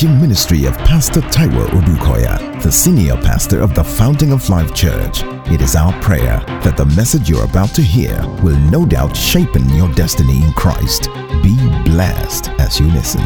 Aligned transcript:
teaching 0.00 0.18
ministry 0.18 0.64
of 0.64 0.74
Pastor 0.78 1.20
Taiwo 1.20 1.66
Odukoya, 1.68 2.62
the 2.62 2.72
senior 2.72 3.16
pastor 3.16 3.60
of 3.60 3.74
the 3.74 3.84
Fountain 3.84 4.32
of 4.32 4.48
Life 4.48 4.74
Church. 4.74 5.20
It 5.52 5.60
is 5.60 5.76
our 5.76 5.92
prayer 6.00 6.42
that 6.64 6.78
the 6.78 6.86
message 6.96 7.28
you're 7.28 7.44
about 7.44 7.74
to 7.74 7.82
hear 7.82 8.18
will 8.42 8.56
no 8.70 8.86
doubt 8.86 9.14
shapen 9.14 9.68
your 9.74 9.92
destiny 9.92 10.42
in 10.42 10.54
Christ. 10.54 11.10
Be 11.42 11.54
blessed 11.84 12.48
as 12.58 12.80
you 12.80 12.86
listen. 12.86 13.20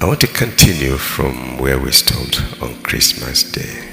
I 0.00 0.04
want 0.04 0.20
to 0.20 0.28
continue 0.28 0.96
from 0.96 1.58
where 1.58 1.80
we 1.80 1.90
stopped 1.90 2.40
on 2.62 2.80
Christmas 2.84 3.42
Day. 3.50 3.84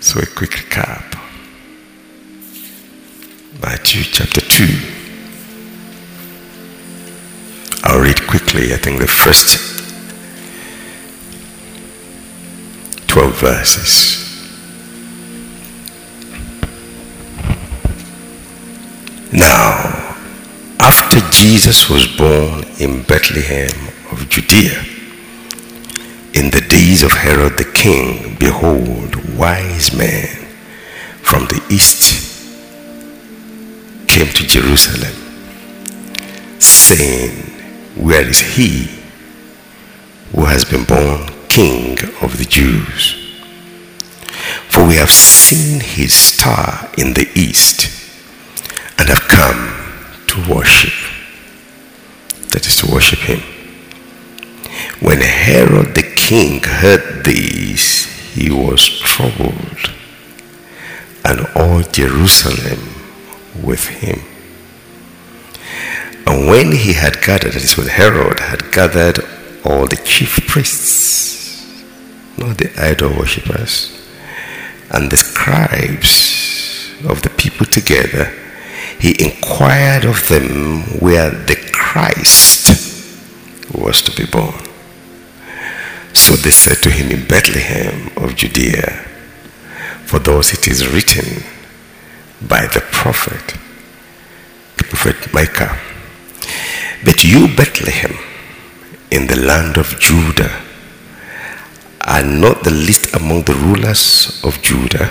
So, 0.00 0.18
a 0.18 0.26
quick 0.26 0.50
recap 0.50 1.19
Matthew 3.58 4.04
chapter 4.04 4.40
2. 4.40 4.64
I'll 7.82 8.00
read 8.00 8.24
quickly, 8.28 8.72
I 8.72 8.76
think 8.76 9.00
the 9.00 9.08
first 9.08 9.58
12 13.08 13.40
verses. 13.40 14.20
Now, 19.32 20.14
after 20.78 21.18
Jesus 21.32 21.90
was 21.90 22.06
born 22.06 22.62
in 22.78 23.02
Bethlehem 23.02 23.88
of 24.12 24.28
Judea, 24.28 24.80
in 26.34 26.50
the 26.50 26.64
days 26.68 27.02
of 27.02 27.10
Herod 27.10 27.58
the 27.58 27.68
king, 27.74 28.36
behold, 28.38 29.16
wise 29.36 29.92
men 29.92 30.28
from 31.20 31.46
the 31.46 31.60
east 31.68 32.29
came 34.10 34.26
to 34.26 34.44
Jerusalem, 34.44 35.14
saying, 36.58 37.30
Where 37.94 38.28
is 38.28 38.40
he 38.40 38.90
who 40.32 40.46
has 40.46 40.64
been 40.64 40.82
born 40.82 41.30
king 41.48 41.96
of 42.20 42.36
the 42.36 42.44
Jews? 42.44 43.14
For 44.68 44.84
we 44.84 44.96
have 44.96 45.12
seen 45.12 45.78
his 45.78 46.12
star 46.12 46.90
in 46.98 47.14
the 47.14 47.30
east 47.36 47.86
and 48.98 49.08
have 49.08 49.28
come 49.28 49.62
to 50.26 50.52
worship. 50.52 50.98
That 52.48 52.66
is 52.66 52.74
to 52.78 52.90
worship 52.90 53.20
him. 53.20 53.42
When 54.98 55.20
Herod 55.20 55.94
the 55.94 56.12
king 56.16 56.64
heard 56.64 57.24
this, 57.24 58.06
he 58.34 58.50
was 58.50 58.88
troubled, 58.88 59.92
and 61.24 61.46
all 61.54 61.82
Jerusalem 61.82 62.99
with 63.54 63.86
him. 63.88 64.20
And 66.26 66.46
when 66.46 66.72
he 66.72 66.92
had 66.92 67.22
gathered, 67.22 67.52
that 67.52 67.64
is 67.64 67.76
when 67.76 67.88
Herod 67.88 68.40
had 68.40 68.72
gathered 68.72 69.18
all 69.64 69.86
the 69.86 70.00
chief 70.04 70.46
priests, 70.46 71.82
not 72.38 72.58
the 72.58 72.70
idol 72.78 73.10
worshippers, 73.10 74.00
and 74.90 75.10
the 75.10 75.16
scribes 75.16 76.92
of 77.08 77.22
the 77.22 77.30
people 77.30 77.66
together, 77.66 78.32
he 78.98 79.16
inquired 79.24 80.04
of 80.04 80.28
them 80.28 80.82
where 81.00 81.30
the 81.30 81.56
Christ 81.72 82.68
was 83.74 84.02
to 84.02 84.12
be 84.14 84.30
born. 84.30 84.54
So 86.12 86.34
they 86.36 86.50
said 86.50 86.82
to 86.82 86.90
him 86.90 87.10
in 87.10 87.26
Bethlehem 87.26 88.10
of 88.16 88.36
Judea, 88.36 89.06
for 90.04 90.18
thus 90.18 90.52
it 90.52 90.68
is 90.68 90.86
written 90.86 91.42
by 92.46 92.66
the 92.66 92.80
prophet, 92.92 93.56
the 94.76 94.84
prophet 94.84 95.32
Micah. 95.32 95.78
But 97.04 97.24
you, 97.24 97.48
Bethlehem, 97.54 98.16
in 99.10 99.26
the 99.26 99.38
land 99.40 99.76
of 99.76 99.98
Judah, 99.98 100.62
are 102.00 102.22
not 102.22 102.64
the 102.64 102.70
least 102.70 103.14
among 103.14 103.42
the 103.42 103.54
rulers 103.54 104.40
of 104.44 104.62
Judah, 104.62 105.10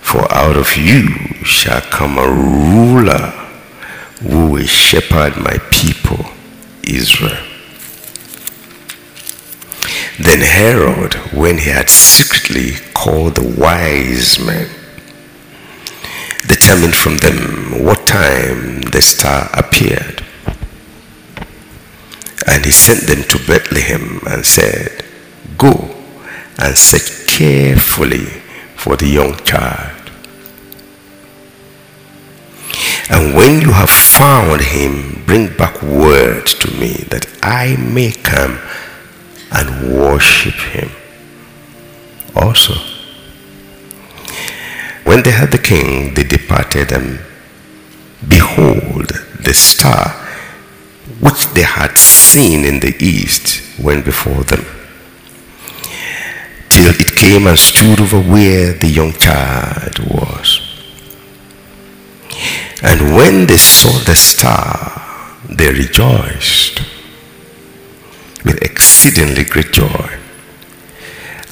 for 0.00 0.30
out 0.32 0.56
of 0.56 0.76
you 0.76 1.08
shall 1.44 1.80
come 1.82 2.18
a 2.18 2.28
ruler 2.28 3.32
who 4.20 4.50
will 4.50 4.66
shepherd 4.66 5.36
my 5.36 5.58
people, 5.70 6.24
Israel. 6.82 7.44
Then 10.18 10.40
Herod, 10.40 11.14
when 11.32 11.58
he 11.58 11.70
had 11.70 11.88
secretly 11.88 12.72
called 12.94 13.36
the 13.36 13.54
wise 13.60 14.38
men, 14.38 14.68
determined 16.48 16.96
from 16.96 17.18
them 17.18 17.84
what 17.84 18.06
time 18.06 18.80
the 18.80 19.00
star 19.02 19.48
appeared. 19.52 20.24
And 22.46 22.64
he 22.64 22.70
sent 22.70 23.02
them 23.02 23.22
to 23.24 23.46
Bethlehem 23.46 24.20
and 24.26 24.44
said, 24.44 25.04
Go 25.58 25.94
and 26.58 26.76
search 26.76 27.26
carefully 27.28 28.24
for 28.74 28.96
the 28.96 29.06
young 29.06 29.36
child. 29.44 29.94
And 33.10 33.34
when 33.34 33.60
you 33.60 33.72
have 33.72 33.90
found 33.90 34.60
him, 34.60 35.24
bring 35.26 35.54
back 35.56 35.82
word 35.82 36.46
to 36.46 36.70
me 36.78 37.04
that 37.10 37.26
I 37.42 37.76
may 37.76 38.12
come 38.12 38.58
and 39.50 39.94
worship 39.94 40.54
him. 40.54 40.90
Also, 42.34 42.97
when 45.08 45.22
they 45.22 45.30
had 45.30 45.50
the 45.50 45.56
king, 45.72 46.12
they 46.12 46.22
departed, 46.22 46.92
and 46.92 47.18
behold, 48.28 49.08
the 49.40 49.54
star 49.54 50.10
which 51.18 51.46
they 51.54 51.62
had 51.62 51.96
seen 51.96 52.62
in 52.62 52.80
the 52.80 52.94
east 53.00 53.62
went 53.82 54.04
before 54.04 54.44
them, 54.44 54.66
till 56.68 56.86
it 56.94 57.16
came 57.16 57.46
and 57.46 57.58
stood 57.58 57.98
over 58.00 58.20
where 58.20 58.74
the 58.74 58.86
young 58.86 59.12
child 59.14 59.98
was. 60.10 60.60
And 62.82 63.16
when 63.16 63.46
they 63.46 63.56
saw 63.56 63.98
the 64.04 64.14
star, 64.14 65.38
they 65.48 65.72
rejoiced 65.72 66.82
with 68.44 68.62
exceedingly 68.62 69.44
great 69.44 69.72
joy. 69.72 70.18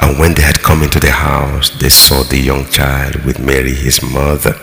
And 0.00 0.18
when 0.18 0.34
they 0.34 0.42
had 0.42 0.60
come 0.60 0.82
into 0.82 1.00
the 1.00 1.10
house, 1.10 1.70
they 1.70 1.88
saw 1.88 2.22
the 2.22 2.38
young 2.38 2.66
child 2.66 3.24
with 3.24 3.38
Mary, 3.38 3.74
his 3.74 4.02
mother. 4.02 4.54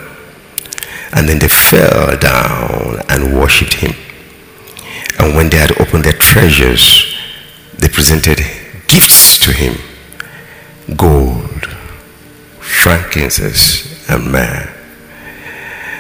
And 1.16 1.28
then 1.28 1.40
they 1.40 1.48
fell 1.48 2.18
down 2.18 3.02
and 3.10 3.38
worshipped 3.38 3.76
him. 3.76 3.96
And 5.20 5.36
when 5.36 5.50
they 5.50 5.58
had 5.58 5.80
opened 5.80 6.06
their 6.06 6.14
treasures, 6.14 7.16
they 7.78 7.88
presented 7.88 8.40
gifts 8.88 9.40
to 9.46 9.52
him 9.52 9.78
gold, 10.98 11.66
frankincense, 12.60 14.10
and 14.10 14.32
myrrh. 14.32 14.70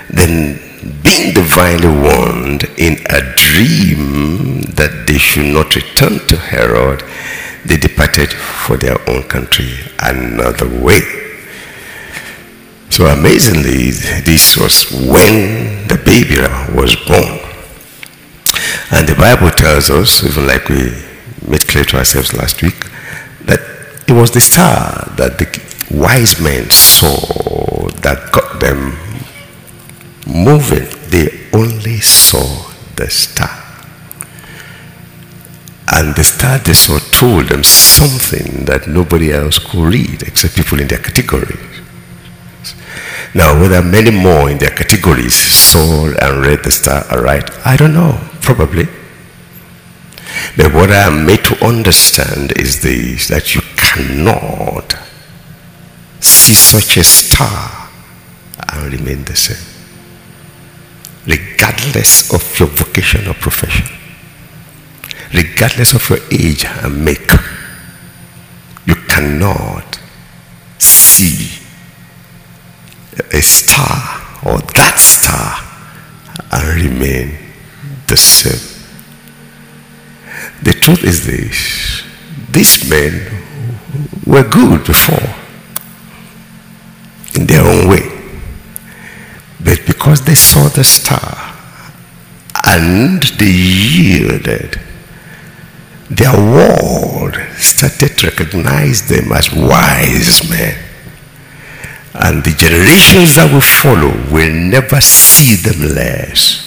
Then, 0.09 0.59
being 1.01 1.33
divinely 1.33 1.87
warned 1.87 2.65
in 2.77 2.97
a 3.09 3.21
dream 3.35 4.61
that 4.63 5.05
they 5.07 5.17
should 5.17 5.45
not 5.45 5.75
return 5.75 6.19
to 6.27 6.37
Herod, 6.37 7.03
they 7.65 7.77
departed 7.77 8.31
for 8.31 8.77
their 8.77 8.97
own 9.09 9.23
country 9.23 9.71
another 9.99 10.67
way. 10.67 11.01
So 12.89 13.07
amazingly, 13.07 13.91
this 14.21 14.55
was 14.57 14.91
when 14.91 15.87
the 15.87 15.99
baby 16.05 16.37
was 16.77 16.95
born. 17.07 17.39
And 18.91 19.07
the 19.07 19.15
Bible 19.15 19.49
tells 19.49 19.89
us, 19.89 20.23
even 20.23 20.45
like 20.45 20.69
we 20.69 20.93
made 21.47 21.67
clear 21.67 21.83
to 21.85 21.97
ourselves 21.97 22.33
last 22.33 22.61
week, 22.61 22.85
that 23.45 23.59
it 24.07 24.11
was 24.11 24.31
the 24.31 24.41
star 24.41 25.11
that 25.17 25.39
the 25.39 25.47
wise 25.89 26.39
men 26.39 26.69
saw 26.69 27.17
that 28.01 28.31
got 28.31 28.59
them 28.59 28.95
moving. 30.27 30.87
They 31.09 31.47
only 31.53 31.99
saw 31.99 32.71
the 32.95 33.09
star. 33.09 33.62
And 35.91 36.15
the 36.15 36.23
star 36.23 36.59
they 36.59 36.73
saw 36.73 36.99
told 37.11 37.49
them 37.49 37.63
something 37.63 38.65
that 38.65 38.87
nobody 38.87 39.33
else 39.33 39.59
could 39.59 39.93
read 39.93 40.23
except 40.23 40.55
people 40.55 40.79
in 40.79 40.87
their 40.87 40.99
categories. 40.99 41.59
Now, 43.35 43.59
whether 43.59 43.81
many 43.81 44.11
more 44.11 44.49
in 44.49 44.59
their 44.59 44.69
categories 44.69 45.35
saw 45.35 46.05
and 46.05 46.45
read 46.45 46.63
the 46.63 46.71
star 46.71 47.03
aright, 47.11 47.49
I 47.65 47.75
don't 47.75 47.93
know, 47.93 48.19
probably. 48.41 48.85
But 50.55 50.73
what 50.73 50.89
I 50.91 51.07
am 51.07 51.25
made 51.25 51.43
to 51.45 51.65
understand 51.65 52.53
is 52.57 52.81
this 52.81 53.27
that 53.27 53.53
you 53.53 53.61
cannot 53.75 54.95
see 56.19 56.53
such 56.53 56.97
a 56.97 57.03
star 57.03 57.89
and 58.69 58.93
remain 58.93 59.25
the 59.25 59.35
same, 59.35 59.57
regardless 61.25 62.33
of 62.33 62.59
your 62.59 62.69
vocation 62.69 63.27
or 63.27 63.33
profession 63.33 64.02
regardless 65.33 65.93
of 65.93 66.09
your 66.09 66.19
age 66.31 66.65
and 66.65 67.03
make. 67.03 67.31
You 68.85 68.95
cannot 69.07 69.99
see 70.77 71.59
a 73.31 73.41
star 73.41 74.21
or 74.45 74.59
that 74.59 74.97
star 74.97 75.55
and 76.51 76.83
remain 76.83 77.37
the 78.07 78.17
same. 78.17 78.69
The 80.63 80.73
truth 80.73 81.03
is 81.03 81.25
this 81.25 82.03
these 82.51 82.89
men 82.89 83.13
were 84.25 84.47
good 84.47 84.85
before 84.85 85.35
in 87.35 87.47
their 87.47 87.61
own 87.61 87.89
way. 87.89 88.09
But 89.59 89.85
because 89.85 90.21
they 90.25 90.35
saw 90.35 90.67
the 90.69 90.83
star 90.83 91.53
and 92.65 93.23
they 93.23 93.51
yielded, 93.51 94.79
their 96.09 96.33
world 96.33 97.35
started 97.57 98.17
to 98.19 98.27
recognize 98.27 99.07
them 99.07 99.31
as 99.31 99.51
wise 99.53 100.49
men. 100.49 100.77
And 102.13 102.43
the 102.43 102.51
generations 102.51 103.35
that 103.35 103.51
will 103.51 103.61
follow 103.61 104.13
will 104.31 104.53
never 104.53 105.01
see 105.01 105.55
them 105.55 105.95
less. 105.95 106.61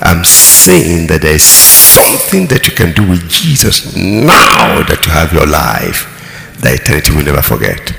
I'm 0.00 0.24
saying 0.24 1.08
that 1.08 1.22
there 1.22 1.34
is 1.34 1.42
something 1.42 2.46
that 2.48 2.66
you 2.66 2.72
can 2.74 2.92
do 2.92 3.08
with 3.08 3.28
Jesus 3.28 3.94
now 3.96 4.82
that 4.82 5.02
you 5.04 5.12
have 5.12 5.32
your 5.32 5.46
life 5.46 6.06
that 6.60 6.80
eternity 6.80 7.12
will 7.14 7.24
never 7.24 7.42
forget. 7.42 7.92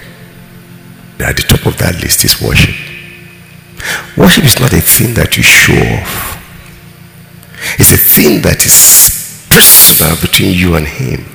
At 1.19 1.35
the 1.35 1.43
top 1.47 1.65
of 1.65 1.77
that 1.77 2.01
list 2.01 2.23
is 2.23 2.41
worship. 2.41 2.75
Worship 4.17 4.45
is 4.45 4.59
not 4.59 4.73
a 4.73 4.81
thing 4.81 5.13
that 5.15 5.37
you 5.37 5.43
show 5.43 5.75
off. 5.75 6.39
It's 7.77 7.91
a 7.91 7.97
thing 7.97 8.41
that 8.43 8.65
is 8.65 9.18
personal 9.49 10.15
between 10.21 10.53
you 10.57 10.75
and 10.75 10.87
him. 10.87 11.25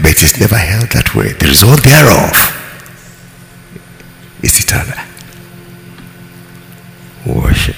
But 0.00 0.12
it 0.12 0.22
is 0.22 0.40
never 0.40 0.56
held 0.56 0.90
that 0.90 1.14
way. 1.14 1.32
The 1.32 1.46
result 1.46 1.82
thereof 1.82 2.34
is 4.42 4.60
eternal. 4.60 4.98
Worship. 7.26 7.76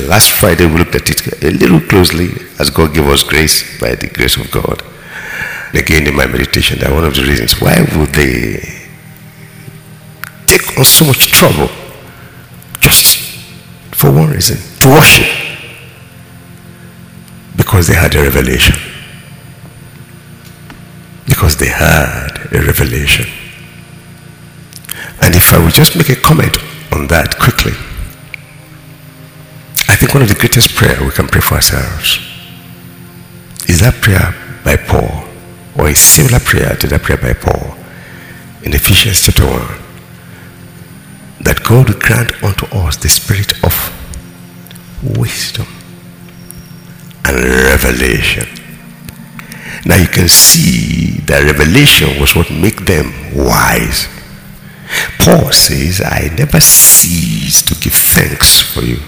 Last 0.00 0.32
Friday 0.32 0.66
we 0.66 0.78
looked 0.78 0.94
at 0.94 1.08
it 1.08 1.42
a 1.42 1.50
little 1.50 1.80
closely 1.80 2.28
as 2.58 2.70
God 2.70 2.92
gave 2.94 3.06
us 3.06 3.22
grace 3.22 3.78
by 3.80 3.94
the 3.94 4.08
grace 4.08 4.36
of 4.36 4.50
God. 4.50 4.82
Again 5.72 6.06
in 6.06 6.14
my 6.14 6.26
meditation 6.26 6.78
that 6.80 6.92
one 6.92 7.04
of 7.04 7.14
the 7.14 7.22
reasons 7.22 7.60
why 7.60 7.80
would 7.96 8.10
they 8.10 8.60
take 10.46 10.76
on 10.76 10.84
so 10.84 11.06
much 11.06 11.30
trouble 11.30 11.70
just 12.80 13.16
for 13.92 14.10
one 14.10 14.30
reason 14.30 14.58
to 14.80 14.88
worship 14.88 15.51
because 17.56 17.86
they 17.86 17.94
had 17.94 18.14
a 18.14 18.22
revelation. 18.22 18.76
Because 21.26 21.56
they 21.56 21.68
had 21.68 22.48
a 22.52 22.60
revelation. 22.64 23.26
And 25.20 25.34
if 25.34 25.52
I 25.52 25.62
would 25.62 25.74
just 25.74 25.96
make 25.96 26.08
a 26.08 26.16
comment 26.16 26.56
on 26.92 27.06
that 27.08 27.38
quickly 27.38 27.72
I 29.88 29.96
think 29.96 30.14
one 30.14 30.22
of 30.22 30.28
the 30.28 30.34
greatest 30.34 30.74
prayer 30.74 30.96
we 31.04 31.10
can 31.10 31.28
pray 31.28 31.42
for 31.42 31.56
ourselves 31.56 32.18
is 33.68 33.80
that 33.80 34.00
prayer 34.00 34.34
by 34.64 34.76
Paul 34.76 35.28
or 35.76 35.88
a 35.88 35.94
similar 35.94 36.40
prayer 36.40 36.74
to 36.76 36.86
that 36.88 37.02
prayer 37.02 37.18
by 37.18 37.34
Paul 37.34 37.76
in 38.62 38.72
Ephesians 38.72 39.20
chapter 39.20 39.44
1 39.44 39.60
that 41.42 41.62
God 41.62 41.90
will 41.90 41.98
grant 41.98 42.42
unto 42.42 42.64
us 42.74 42.96
the 42.96 43.08
spirit 43.08 43.62
of 43.62 43.74
wisdom 45.02 45.66
and 47.24 47.36
revelation. 47.36 48.46
Now 49.84 49.96
you 49.96 50.06
can 50.06 50.28
see 50.28 51.20
that 51.26 51.44
revelation 51.44 52.20
was 52.20 52.36
what 52.36 52.50
made 52.50 52.78
them 52.80 53.12
wise. 53.34 54.08
Paul 55.18 55.50
says, 55.52 56.00
I 56.04 56.30
never 56.36 56.60
cease 56.60 57.62
to 57.62 57.74
give 57.74 57.94
thanks 57.94 58.60
for 58.60 58.82
you, 58.82 58.98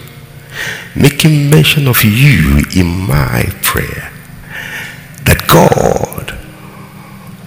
making 0.96 1.50
mention 1.50 1.86
of 1.86 2.02
you 2.02 2.64
in 2.74 2.86
my 2.86 3.44
prayer, 3.62 4.10
that 5.24 5.44
God, 5.46 6.38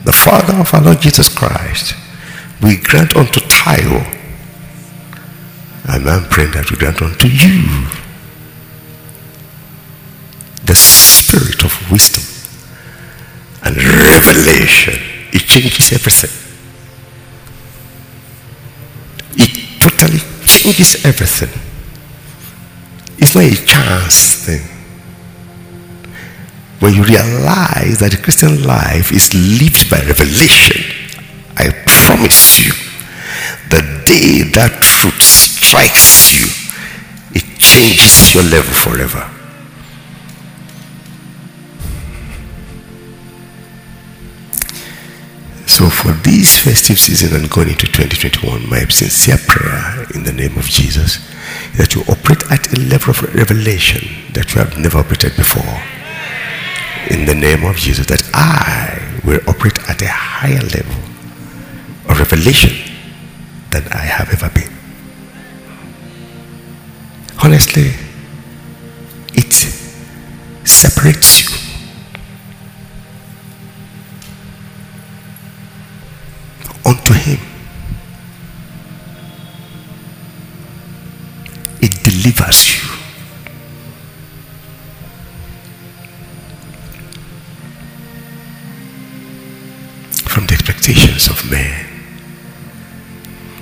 the 0.06 0.14
Father 0.14 0.54
of 0.56 0.74
our 0.74 0.82
Lord 0.82 1.02
Jesus 1.02 1.30
Christ, 1.30 1.96
we 2.62 2.78
grant 2.78 3.16
unto 3.16 3.40
Tio 3.42 4.18
and 5.88 6.10
I'm 6.10 6.26
praying 6.30 6.52
that 6.52 6.70
we 6.70 6.78
grant 6.78 7.02
unto 7.02 7.28
you 7.28 7.88
spirit 11.38 11.64
of 11.64 11.92
wisdom 11.92 12.24
and 13.64 13.76
revelation. 13.78 14.96
It 15.34 15.42
changes 15.46 15.92
everything. 15.92 16.34
It 19.36 19.82
totally 19.82 20.20
changes 20.46 21.06
everything. 21.06 21.54
It's 23.20 23.36
not 23.36 23.44
a 23.44 23.66
chance 23.66 24.46
thing. 24.46 24.62
When 26.80 26.94
you 26.94 27.04
realize 27.04 28.00
that 28.00 28.12
the 28.12 28.22
Christian 28.22 28.64
life 28.64 29.12
is 29.12 29.34
lived 29.34 29.90
by 29.90 30.00
revelation, 30.02 30.82
I 31.58 31.70
promise 31.86 32.66
you, 32.66 32.74
the 33.70 33.82
day 34.06 34.44
that 34.54 34.82
truth 34.82 35.22
strikes 35.22 36.34
you, 36.38 36.46
it 37.34 37.60
changes 37.60 38.34
your 38.34 38.44
level 38.44 38.74
forever. 38.74 39.37
So 45.78 45.92
for 45.92 46.12
this 46.24 46.58
festive 46.64 46.98
season 46.98 47.40
and 47.40 47.48
going 47.52 47.70
into 47.70 47.86
2021, 47.86 48.68
my 48.68 48.80
sincere 48.88 49.38
prayer 49.48 50.08
in 50.16 50.24
the 50.24 50.34
name 50.34 50.58
of 50.58 50.66
Jesus 50.66 51.20
is 51.72 51.78
that 51.78 51.94
you 51.94 52.02
operate 52.10 52.50
at 52.50 52.74
a 52.74 52.80
level 52.80 53.12
of 53.12 53.22
revelation 53.36 54.34
that 54.34 54.56
you 54.56 54.60
have 54.60 54.76
never 54.80 54.98
operated 54.98 55.36
before. 55.36 55.78
In 57.12 57.28
the 57.28 57.36
name 57.36 57.64
of 57.64 57.76
Jesus, 57.76 58.08
that 58.08 58.28
I 58.34 59.22
will 59.24 59.40
operate 59.48 59.78
at 59.88 60.02
a 60.02 60.08
higher 60.08 60.62
level 60.62 60.98
of 62.10 62.18
revelation 62.18 62.74
than 63.70 63.84
I 63.90 64.02
have 64.02 64.34
ever 64.34 64.50
been. 64.50 64.74
Honestly, 67.44 67.94
it 69.36 69.54
separates 70.66 71.52
you. 71.52 71.57
Unto 76.88 77.14
Him. 77.14 77.40
It 81.82 82.02
delivers 82.02 82.76
you. 82.76 82.88
From 90.30 90.48
the 90.48 90.54
expectations 90.54 91.28
of 91.28 91.52
men. 91.52 91.86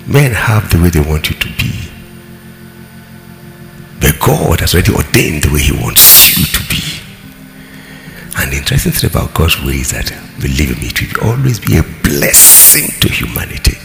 Men 0.08 0.32
have 0.34 0.70
the 0.70 0.78
way 0.82 0.90
they 0.90 1.00
want 1.00 1.30
you 1.32 1.36
to 1.38 1.48
be. 1.58 1.90
But 4.00 4.20
God 4.20 4.60
has 4.60 4.76
already 4.76 4.94
ordained 4.94 5.44
the 5.44 5.52
way 5.52 5.62
He 5.62 5.72
wants 5.72 6.38
you 6.38 6.46
to 6.46 6.62
be. 6.70 6.84
And 8.38 8.52
the 8.52 8.58
interesting 8.58 8.92
thing 8.92 9.10
about 9.10 9.34
God's 9.34 9.60
way 9.64 9.82
is 9.82 9.92
that, 9.92 10.12
believe 10.40 10.80
me, 10.80 10.90
it 10.90 11.18
will 11.18 11.32
always 11.32 11.60
be 11.60 11.78
a 11.78 11.84
blessing 12.04 12.55
to 12.84 13.10
humanity. 13.10 13.78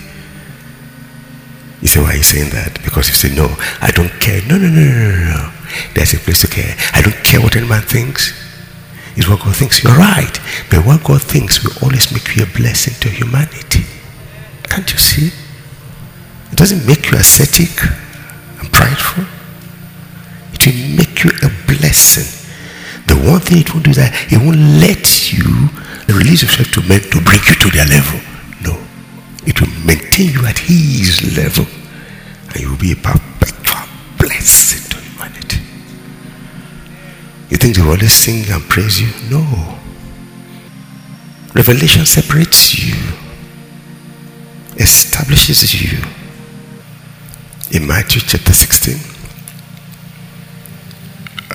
You 1.80 1.88
say, 1.88 2.00
why 2.00 2.12
are 2.12 2.16
you 2.16 2.22
saying 2.22 2.50
that? 2.50 2.82
Because 2.84 3.08
you 3.08 3.14
say, 3.14 3.34
no, 3.34 3.48
I 3.80 3.90
don't 3.90 4.10
care. 4.20 4.42
No, 4.46 4.58
no, 4.58 4.68
no, 4.68 4.84
no, 4.84 5.10
no, 5.10 5.24
no. 5.32 5.52
There's 5.94 6.12
a 6.14 6.18
place 6.18 6.42
to 6.42 6.48
care. 6.48 6.76
I 6.92 7.00
don't 7.00 7.16
care 7.24 7.40
what 7.40 7.56
any 7.56 7.66
man 7.66 7.82
thinks. 7.82 8.36
It's 9.16 9.28
what 9.28 9.40
God 9.40 9.56
thinks. 9.56 9.82
You're 9.82 9.96
right. 9.96 10.38
But 10.70 10.84
what 10.84 11.02
God 11.04 11.22
thinks 11.22 11.64
will 11.64 11.72
always 11.82 12.12
make 12.12 12.36
you 12.36 12.42
a 12.42 12.46
blessing 12.46 12.94
to 13.00 13.08
humanity. 13.08 13.84
Can't 14.64 14.90
you 14.92 14.98
see? 14.98 15.32
It 16.52 16.58
doesn't 16.58 16.86
make 16.86 17.10
you 17.10 17.16
ascetic 17.16 17.70
and 18.60 18.70
prideful. 18.72 19.24
It 20.52 20.66
will 20.66 20.96
make 20.96 21.24
you 21.24 21.30
a 21.42 21.50
blessing. 21.66 22.28
The 23.06 23.16
one 23.16 23.40
thing 23.40 23.58
it 23.58 23.72
won't 23.72 23.84
do 23.84 23.90
is 23.90 23.96
that 23.96 24.12
it 24.30 24.38
won't 24.38 24.60
let 24.78 25.32
you 25.32 25.70
release 26.12 26.42
yourself 26.42 26.70
to 26.72 26.82
men 26.82 27.00
to 27.00 27.20
bring 27.22 27.40
you 27.46 27.54
to 27.56 27.70
their 27.70 27.86
level. 27.86 28.20
It 29.46 29.60
will 29.60 29.70
maintain 29.84 30.30
you 30.30 30.46
at 30.46 30.58
his 30.58 31.36
level. 31.36 31.66
And 32.52 32.60
you 32.60 32.70
will 32.70 32.78
be 32.78 32.92
a 32.92 32.96
perpetual 32.96 33.86
blessing 34.18 34.90
to 34.90 34.98
humanity. 34.98 35.60
You 37.48 37.56
think 37.56 37.76
they 37.76 37.82
will 37.82 37.90
always 37.90 38.12
sing 38.12 38.44
and 38.50 38.62
praise 38.68 39.00
you? 39.00 39.08
No. 39.30 39.78
Revelation 41.54 42.06
separates 42.06 42.78
you, 42.78 42.94
establishes 44.76 45.74
you. 45.74 45.98
In 47.72 47.86
Matthew 47.86 48.20
chapter 48.20 48.52
16, 48.52 48.94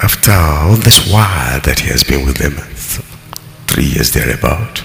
after 0.01 0.31
all 0.31 0.75
this 0.75 1.11
while 1.11 1.59
that 1.61 1.79
he 1.79 1.89
has 1.89 2.03
been 2.03 2.25
with 2.25 2.37
them, 2.37 2.53
three 3.67 3.85
years 3.85 4.11
thereabout, 4.11 4.83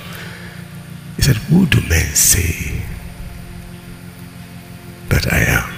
he 1.16 1.22
said, 1.22 1.36
Who 1.36 1.66
do 1.66 1.80
men 1.88 2.14
say 2.14 2.79
that 5.10 5.32
I 5.32 5.40
am? 5.58 5.70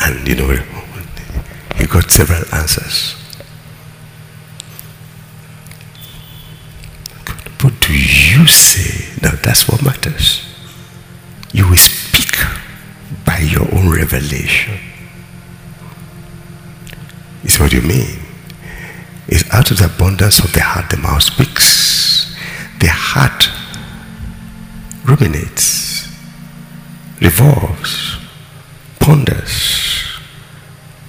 And 0.00 0.26
you 0.26 0.34
know, 0.36 0.56
he 1.76 1.86
got 1.86 2.10
several 2.10 2.42
answers. 2.54 3.14
What 7.60 7.74
do 7.80 7.92
you 7.92 8.46
say? 8.46 9.12
Now 9.22 9.34
that's 9.42 9.68
what 9.68 9.82
matters. 9.82 10.44
You 11.52 11.68
will 11.68 11.76
speak 11.76 12.36
by 13.24 13.38
your 13.38 13.66
own 13.74 13.90
revelation. 13.90 14.78
Is 17.44 17.58
what 17.58 17.72
you 17.72 17.82
mean. 17.82 18.20
It's 19.28 19.48
out 19.52 19.70
of 19.70 19.78
the 19.78 19.86
abundance 19.86 20.38
of 20.38 20.52
the 20.52 20.60
heart 20.60 20.90
the 20.90 20.96
mouth 20.96 21.22
speaks. 21.22 22.34
The 22.78 22.88
heart 22.88 23.48
ruminates, 25.18 26.08
revolves, 27.20 28.16
ponders 29.00 29.86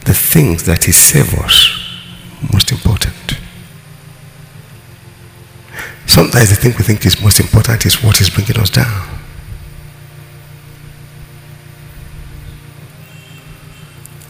the 0.05 0.13
things 0.13 0.63
that 0.63 0.85
he 0.85 0.91
savors 0.91 1.99
most 2.53 2.71
important. 2.71 3.13
Sometimes 6.05 6.49
the 6.49 6.55
thing 6.55 6.73
we 6.77 6.83
think 6.83 7.05
is 7.05 7.21
most 7.21 7.41
important 7.41 7.85
is 7.85 8.01
what 8.01 8.21
is 8.21 8.29
bringing 8.29 8.57
us 8.57 8.69
down. 8.69 9.19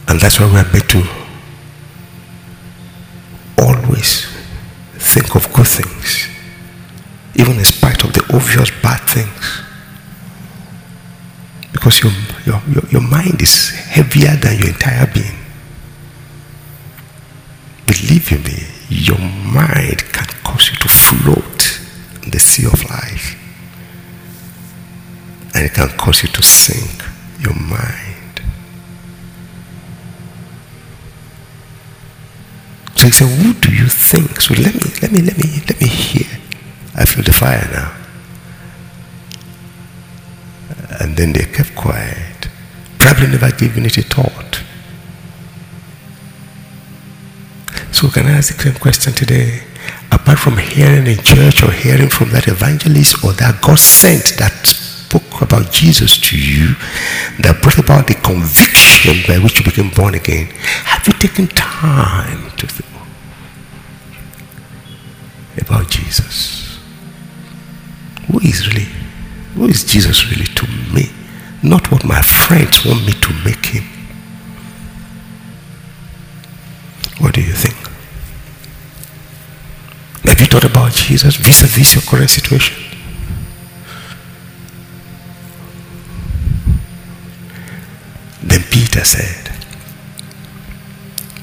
And 0.08 0.20
that's 0.20 0.40
why 0.40 0.52
we 0.52 0.58
are 0.58 0.74
made 0.74 0.90
to 0.90 1.04
always 3.60 4.26
think 4.98 5.36
of 5.36 5.54
good 5.54 5.68
things, 5.68 6.28
even 7.36 7.58
in 7.60 7.66
spite 7.66 8.04
of 8.04 8.14
the 8.14 8.24
obvious 8.34 8.72
bad 8.82 9.02
things. 9.02 9.47
Because 11.88 12.04
your, 12.04 12.12
your, 12.46 12.62
your, 12.68 12.90
your 12.92 13.02
mind 13.02 13.42
is 13.42 13.70
heavier 13.70 14.36
than 14.36 14.60
your 14.60 14.68
entire 14.68 15.08
being. 15.08 15.38
Believe 17.86 18.30
you 18.30 18.40
me, 18.40 18.68
your 18.90 19.18
mind 19.18 20.04
can 20.12 20.28
cause 20.44 20.70
you 20.70 20.76
to 20.80 20.90
float 20.90 21.80
in 22.24 22.32
the 22.32 22.40
sea 22.40 22.66
of 22.66 22.84
life. 22.90 23.38
And 25.56 25.66
it 25.66 25.74
can 25.76 25.88
cause 25.98 26.24
you 26.24 26.30
to 26.30 26.44
sink 26.44 27.06
your 27.40 27.56
mind. 27.56 28.42
So 32.98 33.06
he 33.06 33.12
said, 33.14 33.30
Who 33.30 33.54
do 33.54 33.74
you 33.74 33.88
think? 33.88 34.42
So 34.42 34.56
let 34.56 34.76
me, 34.76 34.92
let 35.02 35.14
me, 35.14 35.22
let 35.22 35.38
me, 35.38 35.64
let 35.70 35.80
me 35.80 35.88
hear. 35.88 36.28
I 36.96 37.06
feel 37.06 37.24
the 37.24 37.32
fire 37.32 37.66
now. 37.72 38.07
And 40.90 41.16
then 41.18 41.34
they 41.34 41.46
kept 41.46 41.76
quiet, 41.76 42.48
probably 43.00 43.28
never 43.28 43.52
given 43.52 43.86
it 43.86 43.98
a 43.98 44.04
thought. 44.04 44.64
So 47.92 48.10
can 48.10 48.26
I 48.28 48.38
ask 48.38 48.56
the 48.56 48.62
same 48.62 48.80
question 48.80 49.14
today? 49.14 49.64
Apart 50.12 50.40
from 50.40 50.58
hearing 50.58 51.08
in 51.08 51.18
church 51.24 51.64
or 51.64 51.72
hearing 51.72 52.10
from 52.10 52.30
that 52.30 52.48
evangelist 52.48 53.24
or 53.24 53.34
that 53.34 53.62
God 53.62 53.80
sent 53.80 54.38
that 54.38 54.66
spoke 54.66 55.42
about 55.42 55.72
Jesus 55.72 56.18
to 56.18 56.38
you, 56.38 56.76
that 57.40 57.60
brought 57.62 57.78
about 57.78 58.08
the 58.08 58.14
conviction 58.16 59.16
by 59.28 59.40
which 59.44 59.60
you 59.60 59.66
became 59.66 59.90
born 59.90 60.16
again, 60.16 60.48
have 60.86 61.08
you 61.08 61.14
taken 61.14 61.48
time 61.48 62.52
to 62.58 62.68
think 62.68 62.90
about 65.60 65.90
Jesus? 65.90 66.80
Who 68.28 68.40
is 68.40 68.68
really, 68.68 68.88
who 69.58 69.66
is 69.66 69.84
Jesus 69.84 70.30
really 70.30 70.46
to 70.46 70.68
me? 70.94 71.10
Not 71.64 71.92
what 71.92 72.06
my 72.06 72.22
friends 72.22 72.86
want 72.86 73.04
me 73.08 73.14
to 73.14 73.34
make 73.44 73.66
him. 73.66 73.84
What 77.18 77.34
do 77.34 77.42
you 77.42 77.54
think? 77.54 77.76
Have 80.30 80.40
you 80.40 80.46
thought 80.46 80.64
about 80.64 80.92
Jesus 80.92 81.38
vis-a-vis 81.38 81.96
your 81.96 82.04
current 82.04 82.30
situation? 82.30 82.78
Then 88.44 88.62
Peter 88.70 89.04
said, 89.04 89.52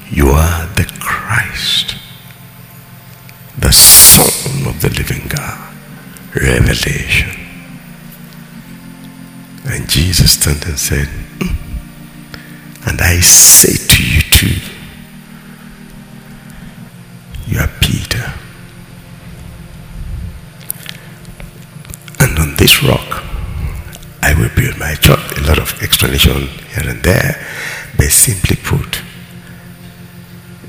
You 0.09 0.29
are 0.29 0.67
the 0.75 0.89
Christ, 1.01 1.97
the 3.59 3.73
Son 3.73 4.67
of 4.67 4.79
the 4.79 4.89
living 4.89 5.27
God. 5.27 5.75
Revelation. 6.33 7.44
And 9.65 9.89
Jesus 9.89 10.37
turned 10.37 10.65
and 10.65 10.79
said, 10.79 11.07
"Mm. 11.39 11.55
And 12.87 13.01
I 13.01 13.19
say 13.19 13.73
to 13.73 14.03
you 14.03 14.21
too, 14.21 14.61
you 17.47 17.59
are 17.59 17.69
Peter. 17.81 18.33
And 22.19 22.37
on 22.39 22.55
this 22.55 22.83
rock, 22.83 23.23
I 24.21 24.33
will 24.33 24.49
build 24.55 24.77
my 24.77 24.95
church. 24.95 25.37
A 25.37 25.41
lot 25.41 25.59
of 25.59 25.81
explanation 25.81 26.47
here 26.73 26.89
and 26.89 27.01
there, 27.03 27.35
but 27.97 28.09
simply 28.09 28.55
put, 28.57 29.01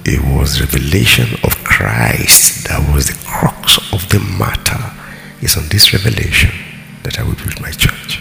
it 0.05 0.21
was 0.23 0.61
revelation 0.61 1.39
of 1.43 1.65
Christ 1.65 2.69
that 2.69 2.81
was 2.95 3.07
the 3.07 3.19
crux 3.27 3.79
of 3.93 4.09
the 4.11 4.21
matter. 4.21 4.93
It's 5.41 5.57
on 5.57 5.69
this 5.69 5.93
revelation 5.93 6.51
that 7.03 7.19
I 7.19 7.23
will 7.23 7.35
build 7.35 7.61
my 7.61 7.71
church. 7.73 8.21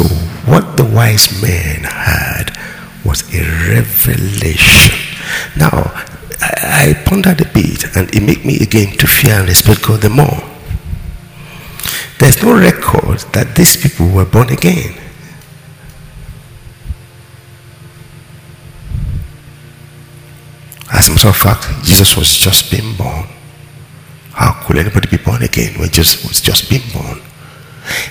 So 0.00 0.06
what 0.50 0.78
the 0.78 0.84
wise 0.84 1.28
men 1.42 1.84
had 1.84 2.56
was 3.04 3.20
a 3.34 3.44
revelation. 3.68 4.96
Now, 5.58 5.92
I, 6.40 6.88
I 6.88 7.04
pondered 7.04 7.42
a 7.42 7.48
bit 7.52 7.84
and 7.94 8.08
it 8.14 8.22
made 8.22 8.46
me 8.46 8.56
again 8.60 8.96
to 8.96 9.06
fear 9.06 9.34
and 9.34 9.46
respect 9.48 9.82
God 9.86 10.00
the 10.00 10.08
more. 10.08 10.40
There's 12.18 12.42
no 12.42 12.56
record 12.58 13.18
that 13.36 13.54
these 13.56 13.76
people 13.76 14.08
were 14.08 14.24
born 14.24 14.48
again. 14.48 14.96
As 20.90 21.08
a 21.08 21.10
matter 21.10 21.28
of 21.28 21.36
fact, 21.36 21.68
Jesus 21.84 22.16
was 22.16 22.38
just 22.38 22.70
being 22.70 22.96
born. 22.96 23.26
How 24.32 24.64
could 24.64 24.78
anybody 24.78 25.08
be 25.14 25.22
born 25.22 25.42
again 25.42 25.78
when 25.78 25.90
Jesus 25.90 26.26
was 26.26 26.40
just 26.40 26.70
being 26.70 26.88
born? 26.94 27.20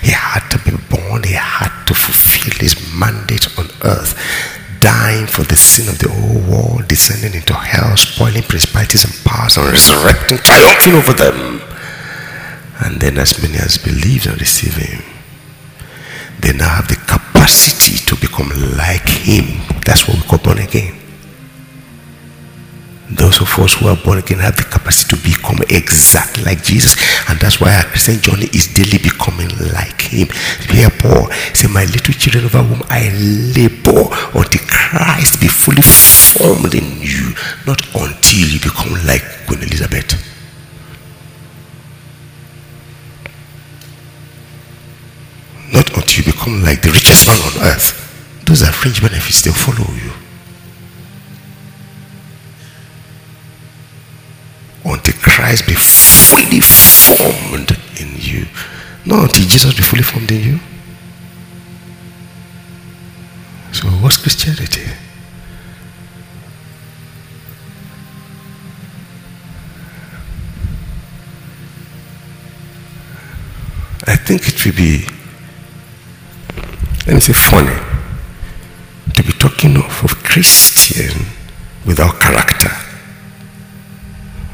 He 0.02 0.12
had 0.12 0.48
to 0.50 0.58
be 0.60 0.78
born, 0.90 1.24
he 1.24 1.34
had 1.34 1.86
to 1.86 1.94
fulfill 1.94 2.54
his 2.60 2.76
mandate 2.94 3.48
on 3.58 3.68
earth, 3.84 4.16
dying 4.80 5.28
for 5.28 5.44
the 5.44 5.58
sin 5.58 5.88
of 5.90 6.00
the 6.00 6.10
whole 6.10 6.42
world, 6.52 6.88
descending 6.88 7.34
into 7.34 7.54
hell, 7.54 7.96
spoiling 7.98 8.44
principalities 8.44 9.04
and 9.04 9.14
powers, 9.26 9.58
and 9.58 9.68
resurrecting, 9.68 10.38
triumphing 10.40 10.94
over 10.94 11.14
them. 11.14 11.62
And 12.82 13.00
then, 13.02 13.18
as 13.18 13.42
many 13.42 13.58
as 13.58 13.78
believe 13.78 14.26
and 14.28 14.40
receive 14.40 14.76
him, 14.76 15.04
they 16.40 16.54
now 16.54 16.70
have 16.70 16.88
the 16.88 16.96
capacity 16.96 17.98
to 18.06 18.16
become 18.16 18.50
like 18.78 19.08
him. 19.08 19.62
That's 19.86 20.08
what 20.08 20.18
we 20.18 20.24
call 20.24 20.40
born 20.40 20.60
again. 20.60 20.99
Those 23.10 23.42
of 23.42 23.50
us 23.58 23.74
who 23.74 23.88
are 23.88 23.98
born 23.98 24.20
again 24.20 24.38
have 24.38 24.56
the 24.56 24.64
capacity 24.64 25.18
to 25.18 25.24
become 25.24 25.58
exactly 25.70 26.44
like 26.44 26.62
Jesus. 26.64 26.94
And 27.28 27.40
that's 27.40 27.60
why 27.60 27.74
our 27.74 27.84
Christian 27.86 28.22
journey 28.22 28.46
is 28.54 28.68
daily 28.70 29.00
becoming 29.02 29.50
like 29.74 30.00
him. 30.02 30.30
Here 30.70 30.94
Paul 30.94 31.32
say, 31.58 31.68
My 31.74 31.86
little 31.86 32.14
children 32.14 32.46
over 32.46 32.62
whom 32.62 32.84
I 32.88 33.10
labor 33.10 34.06
until 34.38 34.62
Christ 34.70 35.42
be 35.42 35.48
fully 35.48 35.82
formed 35.82 36.76
in 36.76 37.02
you, 37.02 37.34
not 37.66 37.82
until 37.98 38.46
you 38.46 38.60
become 38.62 38.94
like 39.10 39.26
Queen 39.48 39.64
Elizabeth. 39.66 40.14
Not 45.74 45.98
until 45.98 46.26
you 46.26 46.32
become 46.32 46.62
like 46.62 46.84
the 46.84 46.92
richest 46.92 47.26
man 47.26 47.42
on 47.42 47.74
earth. 47.74 47.98
Those 48.46 48.62
are 48.62 48.72
fringe 48.72 49.02
benefits, 49.02 49.42
they'll 49.42 49.54
follow 49.54 49.90
you. 49.96 50.12
until 54.86 55.14
Christ 55.40 55.68
be 55.68 55.74
fully 55.74 56.60
formed 56.60 57.72
in 57.98 58.14
you. 58.18 58.46
Not 59.06 59.24
until 59.24 59.46
Jesus 59.46 59.74
be 59.74 59.82
fully 59.82 60.04
formed 60.04 60.30
in 60.30 60.44
you. 60.44 60.60
So 63.72 63.88
what's 64.04 64.18
Christianity? 64.18 64.84
I 74.08 74.18
think 74.18 74.46
it 74.46 74.66
will 74.66 74.76
be, 74.76 75.08
let 77.08 77.14
me 77.14 77.22
say 77.22 77.32
funny, 77.32 77.80
to 79.14 79.24
be 79.24 79.32
talking 79.32 79.78
of, 79.78 80.04
of 80.04 80.22
Christian 80.22 81.28
without 81.86 82.20
character. 82.20 82.89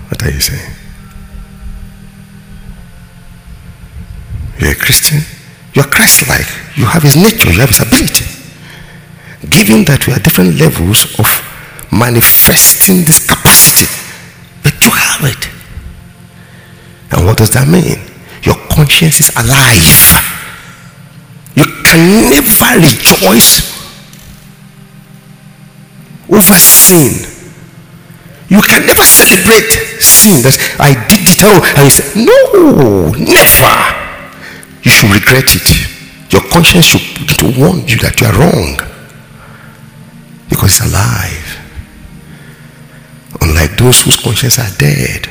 What 0.10 0.24
are 0.24 0.32
you 0.32 0.40
saying? 0.40 0.72
You're 4.60 4.72
a 4.72 4.76
Christian, 4.76 5.22
You 5.76 5.82
are 5.82 5.88
Christ 5.90 6.28
like. 6.30 6.48
You 6.78 6.86
have 6.86 7.04
his 7.04 7.16
nature, 7.18 7.52
you 7.52 7.60
have 7.60 7.70
his 7.70 7.82
ability. 7.82 8.26
Given 9.50 9.84
that 9.86 10.08
we 10.08 10.14
are 10.14 10.20
different 10.20 10.56
levels 10.56 11.20
of 11.20 11.28
manifesting 11.92 13.04
this 13.04 13.28
capacity, 13.28 13.92
but 14.64 14.74
you 14.84 14.92
have 14.92 15.24
it. 15.24 15.50
And 17.12 17.26
what 17.26 17.38
does 17.38 17.50
that 17.52 17.68
mean? 17.68 18.00
Your 18.44 18.56
conscience 18.72 19.20
is 19.20 19.30
alive. 19.36 20.24
You 21.56 21.66
can 21.84 22.30
never 22.32 22.80
rejoice 22.80 23.76
over 26.30 26.58
sin. 26.58 27.35
You 28.48 28.62
can 28.62 28.86
never 28.86 29.04
celebrate 29.04 29.72
sin 30.02 30.42
that 30.44 30.54
I 30.80 30.94
did 31.10 31.26
it 31.26 31.42
all 31.42 31.64
and 31.66 31.84
you 31.84 31.90
say, 31.90 32.06
No, 32.14 33.10
never. 33.18 33.74
You 34.84 34.92
should 34.92 35.10
regret 35.10 35.50
it. 35.50 35.66
Your 36.32 36.44
conscience 36.54 36.86
should 36.86 37.58
warn 37.58 37.88
you 37.88 37.98
that 38.06 38.22
you 38.22 38.28
are 38.28 38.38
wrong. 38.38 38.78
Because 40.48 40.78
it's 40.78 40.86
alive. 40.86 41.58
Unlike 43.42 43.78
those 43.78 44.02
whose 44.04 44.18
conscience 44.18 44.60
are 44.60 44.70
dead. 44.78 45.28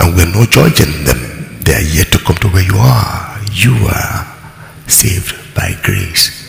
And 0.00 0.16
we're 0.16 0.32
not 0.32 0.50
judging 0.50 1.04
them. 1.04 1.60
They 1.60 1.74
are 1.74 1.82
yet 1.84 2.12
to 2.12 2.18
come 2.18 2.36
to 2.36 2.48
where 2.48 2.64
you 2.64 2.76
are. 2.76 3.40
You 3.52 3.76
are 3.92 4.24
saved 4.88 5.36
by 5.54 5.76
grace. 5.82 6.48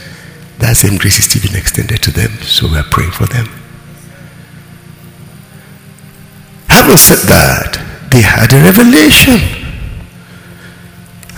That 0.60 0.78
same 0.78 0.98
grace 0.98 1.20
is 1.20 1.26
still 1.26 1.42
being 1.44 1.60
extended 1.60 2.02
to 2.04 2.12
them. 2.12 2.32
So 2.44 2.68
we're 2.68 2.84
praying 2.84 3.12
for 3.12 3.26
them. 3.26 3.50
Having 6.88 7.00
said 7.00 7.28
that, 7.28 8.08
they 8.12 8.22
had 8.22 8.54
a 8.54 8.64
revelation. 8.64 9.36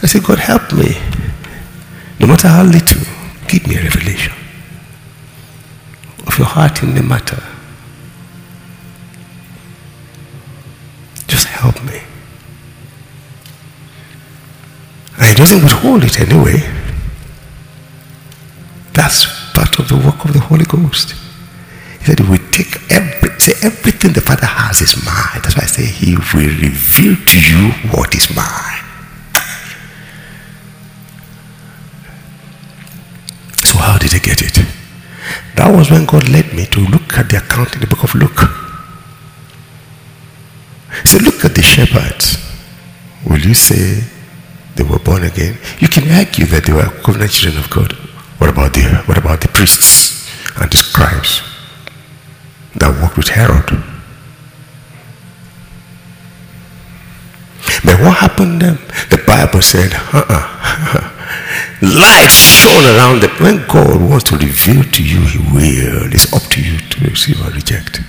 I 0.04 0.06
said, 0.06 0.24
God 0.24 0.38
help 0.38 0.72
me. 0.74 0.94
No 2.20 2.28
matter 2.28 2.48
how 2.48 2.62
little, 2.62 3.02
give 3.48 3.66
me 3.66 3.78
a 3.78 3.82
revelation 3.82 4.32
of 6.28 6.38
your 6.38 6.46
heart 6.46 6.84
in 6.84 6.94
the 6.94 7.02
matter. 7.02 7.42
Just 11.26 11.48
help 11.48 11.84
me. 11.84 12.00
And 15.18 15.26
he 15.26 15.34
doesn't 15.34 15.64
withhold 15.64 16.04
it 16.04 16.20
anyway. 16.20 16.62
That's 18.94 19.26
part 19.54 19.80
of 19.80 19.90
the 19.90 19.98
work 19.98 20.24
of 20.26 20.34
the 20.34 20.42
Holy 20.42 20.66
Ghost. 20.66 21.16
He 22.00 22.06
said 22.06 22.20
he 22.20 22.30
will 22.30 22.38
take 22.52 22.92
every 22.92 23.30
say 23.40 23.54
everything 23.64 24.14
the 24.14 24.22
Father 24.22 24.46
has 24.46 24.82
is 24.82 24.96
mine. 25.06 25.42
That's 25.42 25.56
why 25.56 25.64
I 25.64 25.68
say 25.68 25.86
he 25.86 26.16
will 26.16 26.54
reveal 26.60 27.16
to 27.16 27.38
you 27.40 27.72
what 27.92 28.14
is 28.16 28.34
mine. 28.36 28.84
So 33.64 33.78
how 33.78 33.98
did 33.98 34.12
he 34.14 34.20
get 34.20 34.42
it? 34.42 34.66
That 35.56 35.76
was 35.76 35.92
when 35.92 36.06
God 36.06 36.28
led 36.30 36.54
me 36.54 36.66
to 36.68 36.80
look 36.80 37.18
at 37.18 37.30
the 37.30 37.38
account 37.38 37.76
in 37.76 37.82
the 37.82 37.88
book 37.88 38.04
of 38.04 38.16
Luke. 38.16 38.40
He 41.02 41.08
said, 41.08 41.22
look 41.22 41.44
at 41.46 41.56
the 41.56 41.62
shepherds. 41.62 42.38
Will 43.26 43.40
you 43.40 43.54
say 43.54 44.04
they 44.76 44.84
were 44.84 45.00
born 45.00 45.24
again? 45.24 45.58
You 45.80 45.88
can 45.88 46.10
argue 46.12 46.46
that 46.46 46.66
they 46.66 46.74
were 46.74 46.90
covenant 47.04 47.32
children 47.32 47.64
of 47.64 47.70
God. 47.70 47.94
What 48.40 48.50
about 48.50 48.74
the 48.74 48.84
what 49.06 49.18
about 49.18 49.42
the 49.42 49.50
priests 49.50 50.32
and 50.56 50.72
the 50.72 50.78
scribes? 50.78 51.49
That 52.80 53.02
worked 53.02 53.18
with 53.18 53.30
Herod. 53.30 53.70
But 57.84 58.00
what 58.02 58.18
happened 58.18 58.62
then? 58.62 58.76
The 59.10 59.24
Bible 59.26 59.62
said, 59.62 59.94
uh-uh. 59.94 61.16
Light 61.82 62.30
shone 62.30 62.86
around 62.96 63.22
them. 63.22 63.32
When 63.40 63.66
God 63.68 64.02
wants 64.10 64.26
to 64.26 64.38
reveal 64.38 64.84
to 64.84 65.04
you, 65.04 65.22
He 65.22 65.40
will. 65.54 66.14
It's 66.14 66.32
up 66.34 66.44
to 66.52 66.62
you 66.62 66.78
to 66.78 67.06
receive 67.06 67.40
or 67.46 67.52
reject. 67.52 68.02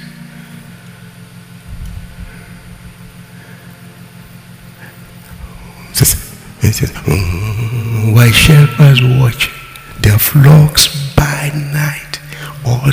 It 6.62 6.74
says, 6.74 6.90
mm, 6.92 8.14
why 8.14 8.30
shepherds 8.30 9.02
watch 9.02 9.50
their 10.00 10.18
flocks 10.18 11.14
by 11.16 11.50
night 11.54 12.20
or 12.64 12.92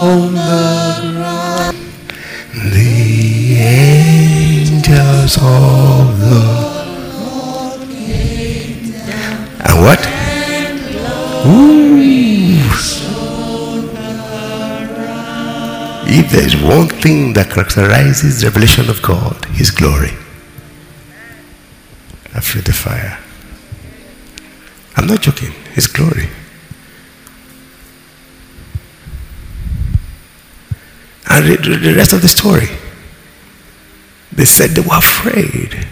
on 0.00 0.34
the. 0.34 0.80
The 2.52 3.56
angels 3.56 5.36
of 5.36 6.20
the 6.20 6.40
Lord 7.16 7.80
And 9.64 9.74
what? 9.80 10.00
If 16.12 16.32
there 16.32 16.44
is 16.44 16.56
one 16.56 16.88
thing 16.88 17.32
that 17.34 17.50
characterizes 17.50 18.44
revelation 18.44 18.90
of 18.90 19.00
God, 19.00 19.44
His 19.46 19.70
glory. 19.70 20.10
I 22.34 22.40
feel 22.40 22.62
the 22.62 22.72
fire. 22.72 23.18
I'm 24.96 25.06
not 25.06 25.22
joking. 25.22 25.52
His 25.72 25.86
glory. 25.86 26.28
And 31.30 31.46
read 31.46 31.62
the 31.62 31.94
rest 31.94 32.12
of 32.12 32.22
the 32.22 32.28
story. 32.28 32.66
They 34.32 34.44
said 34.44 34.70
they 34.70 34.80
were 34.80 34.98
afraid. 34.98 35.86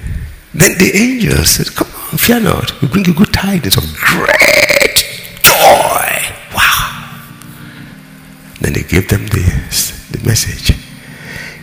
Then 0.53 0.77
the 0.79 0.90
angels 0.94 1.51
said, 1.51 1.74
Come 1.74 1.87
on, 1.87 2.18
fear 2.18 2.40
not. 2.40 2.81
We 2.83 2.88
bring 2.88 3.05
you 3.05 3.14
good 3.14 3.33
tidings 3.33 3.77
of 3.77 3.85
great 3.94 4.98
joy. 5.42 6.11
Wow. 6.55 7.20
Then 8.61 8.72
they 8.72 8.83
gave 8.83 9.09
them 9.09 9.27
this, 9.29 10.09
the 10.11 10.18
message. 10.27 10.77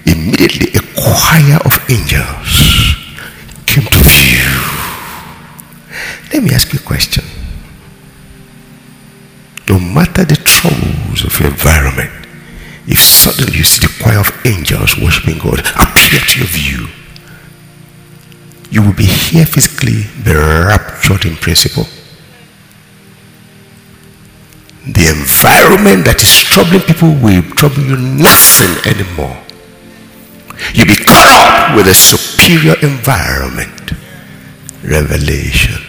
Immediately, 0.05 0.71
a 0.79 0.83
choir 0.95 1.59
of 1.65 1.77
angels 1.89 2.95
came 3.65 3.83
to 3.83 4.03
view. 4.03 4.85
Let 6.31 6.43
me 6.43 6.51
ask 6.51 6.71
you 6.71 6.79
a 6.79 6.83
question. 6.83 7.25
No 9.67 9.79
matter 9.79 10.23
the 10.23 10.35
troubles 10.35 11.25
of 11.25 11.37
your 11.39 11.49
environment, 11.49 12.24
if 12.87 12.99
suddenly 12.99 13.57
you 13.57 13.63
see 13.63 13.85
the 13.85 13.93
choir 14.03 14.19
of 14.19 14.31
angels 14.45 14.97
worshiping 14.97 15.39
God 15.39 15.59
appear 15.79 16.19
to 16.19 16.39
your 16.39 16.47
view, 16.47 16.87
you 18.69 18.81
will 18.81 18.93
be 18.93 19.05
here 19.05 19.45
physically, 19.45 20.03
be 20.23 20.33
raptured 20.33 21.25
in 21.25 21.35
principle. 21.35 21.85
The 24.85 25.09
environment 25.09 26.05
that 26.05 26.21
is 26.21 26.43
troubling 26.43 26.81
people 26.81 27.09
will 27.17 27.41
trouble 27.57 27.81
you 27.81 27.97
nothing 27.97 28.73
anymore. 28.85 29.41
You'll 30.73 30.87
be 30.87 31.03
caught 31.03 31.31
up 31.33 31.75
with 31.75 31.87
a 31.87 31.93
superior 31.93 32.75
environment. 32.81 33.93
Revelation. 34.83 35.84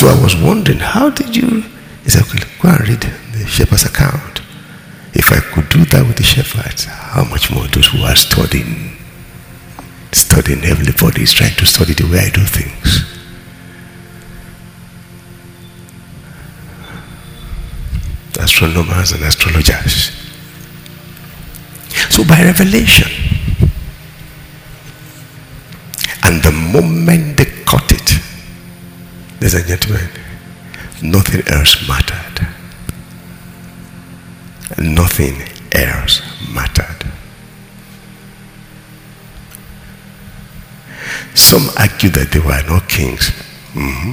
So 0.00 0.08
I 0.08 0.18
was 0.22 0.34
wondering, 0.34 0.78
how 0.78 1.10
did 1.10 1.36
you? 1.36 1.60
He 2.04 2.08
said, 2.08 2.22
okay, 2.22 2.48
go 2.62 2.70
and 2.70 2.88
read 2.88 3.02
the 3.02 3.46
shepherd's 3.46 3.84
account. 3.84 4.40
If 5.12 5.30
I 5.30 5.40
could 5.40 5.68
do 5.68 5.84
that 5.84 6.06
with 6.06 6.16
the 6.16 6.22
shepherds, 6.22 6.86
how 6.86 7.24
much 7.24 7.50
more 7.50 7.66
those 7.66 7.88
who 7.88 8.02
are 8.04 8.16
studying, 8.16 8.96
studying 10.12 10.60
heavenly 10.60 10.92
bodies, 10.98 11.34
trying 11.34 11.54
to 11.56 11.66
study 11.66 11.92
the 11.92 12.04
way 12.10 12.20
I 12.20 12.30
do 12.30 12.40
things. 12.46 13.04
Astronomers 18.38 19.12
and 19.12 19.22
astrologers. 19.22 20.16
So 22.08 22.24
by 22.24 22.42
revelation, 22.42 23.10
and 26.24 26.42
the 26.42 26.52
moment 26.52 27.36
they 27.36 27.44
caught 27.66 27.92
it, 27.92 28.19
Ladies 29.40 29.54
and 29.54 29.66
gentlemen, 29.66 30.08
nothing 31.02 31.48
else 31.48 31.88
mattered. 31.88 32.46
Nothing 34.78 35.40
else 35.72 36.20
mattered. 36.52 37.10
Some 41.34 41.70
argue 41.78 42.10
that 42.10 42.32
they 42.32 42.40
were 42.40 42.62
not 42.68 42.86
kings. 42.86 43.30
Mm-hmm. 43.72 44.12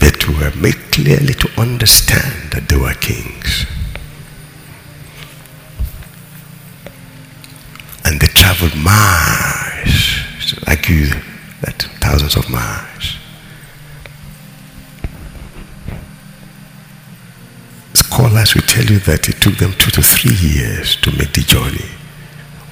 But 0.00 0.26
were 0.28 0.52
made 0.58 0.80
clearly 0.90 1.34
to 1.34 1.60
understand 1.60 2.52
that 2.52 2.66
they 2.66 2.76
were 2.76 2.94
kings. 2.94 3.66
And 8.06 8.18
they 8.18 8.28
traveled 8.28 8.74
miles 8.76 10.22
to 10.46 10.64
argue 10.66 11.08
that 11.60 11.86
thousands 12.08 12.36
of 12.36 12.48
miles. 12.48 13.18
scholars 17.92 18.54
will 18.54 18.62
tell 18.62 18.84
you 18.84 18.98
that 19.00 19.28
it 19.28 19.36
took 19.42 19.56
them 19.58 19.72
two 19.74 19.90
to 19.90 20.02
three 20.02 20.34
years 20.34 20.96
to 20.96 21.10
make 21.18 21.32
the 21.34 21.42
journey, 21.42 21.90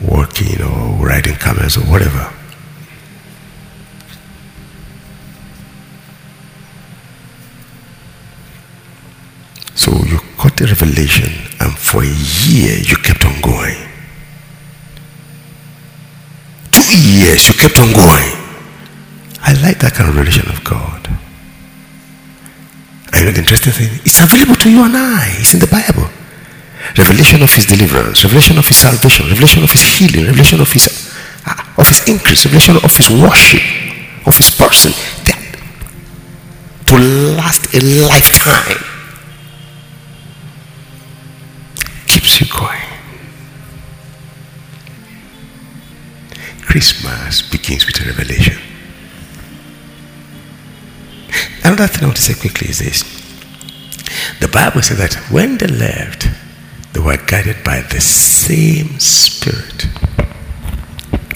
walking 0.00 0.62
or 0.62 1.06
riding 1.06 1.36
camels 1.36 1.76
or 1.76 1.84
whatever. 1.92 2.32
So 9.74 9.92
you 10.10 10.18
got 10.42 10.56
the 10.56 10.64
revelation, 10.64 11.30
and 11.60 11.76
for 11.76 12.02
a 12.02 12.16
year 12.48 12.78
you 12.78 12.96
kept 12.96 13.24
on 13.26 13.38
going. 13.42 13.76
Two 16.72 16.98
years 17.20 17.48
you 17.48 17.54
kept 17.54 17.78
on 17.78 17.92
going. 17.92 18.45
I 19.46 19.54
like 19.62 19.78
that 19.78 19.94
kind 19.94 20.10
of 20.10 20.16
revelation 20.16 20.48
of 20.50 20.62
God. 20.64 21.06
And 23.12 23.20
you 23.20 23.26
know 23.26 23.32
the 23.32 23.38
interesting 23.46 23.72
thing? 23.72 24.00
It's 24.02 24.18
available 24.18 24.56
to 24.56 24.68
you 24.68 24.82
and 24.84 24.96
I. 24.96 25.38
It's 25.38 25.54
in 25.54 25.60
the 25.60 25.70
Bible. 25.70 26.10
Revelation 26.98 27.42
of 27.42 27.52
his 27.54 27.66
deliverance, 27.66 28.24
revelation 28.24 28.58
of 28.58 28.66
his 28.66 28.76
salvation, 28.78 29.26
revelation 29.28 29.62
of 29.62 29.70
his 29.70 29.82
healing, 29.82 30.26
revelation 30.26 30.60
of 30.60 30.70
his 30.70 31.14
uh, 31.46 31.54
of 31.78 31.86
his 31.88 32.02
increase, 32.08 32.44
revelation 32.44 32.76
of 32.82 32.90
his 32.96 33.08
worship, 33.10 33.62
of 34.26 34.36
his 34.36 34.50
person. 34.50 34.92
That, 35.24 35.38
to 36.86 36.98
last 37.38 37.72
a 37.74 37.80
lifetime. 37.80 38.82
keeps 42.06 42.40
you 42.40 42.46
going. 42.46 42.80
Christmas 46.62 47.42
begins 47.42 47.86
with 47.86 48.00
a 48.00 48.06
revelation. 48.06 48.75
Another 51.66 51.88
thing 51.88 52.04
I 52.04 52.06
want 52.06 52.16
to 52.16 52.22
say 52.22 52.34
quickly 52.34 52.68
is 52.68 52.78
this. 52.78 53.02
The 54.38 54.46
Bible 54.46 54.82
says 54.82 54.98
that 54.98 55.14
when 55.32 55.58
they 55.58 55.66
left, 55.66 56.28
they 56.92 57.00
were 57.00 57.16
guided 57.16 57.64
by 57.64 57.80
the 57.80 58.00
same 58.00 59.00
Spirit 59.00 59.88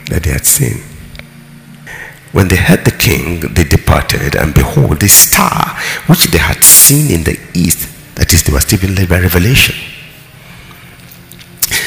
that 0.09 0.23
they 0.23 0.31
had 0.31 0.47
seen. 0.47 0.85
When 2.31 2.47
they 2.47 2.55
heard 2.57 2.85
the 2.85 2.93
king, 2.93 3.41
they 3.41 3.65
departed, 3.65 4.37
and 4.37 4.55
behold, 4.55 5.01
the 5.01 5.09
star 5.09 5.77
which 6.07 6.27
they 6.27 6.39
had 6.39 6.63
seen 6.63 7.11
in 7.11 7.25
the 7.25 7.37
east, 7.53 7.89
that 8.15 8.33
is, 8.33 8.45
they 8.45 8.53
were 8.53 8.61
still 8.61 8.79
being 8.79 8.95
led 8.95 9.09
by 9.09 9.19
revelation 9.19 9.75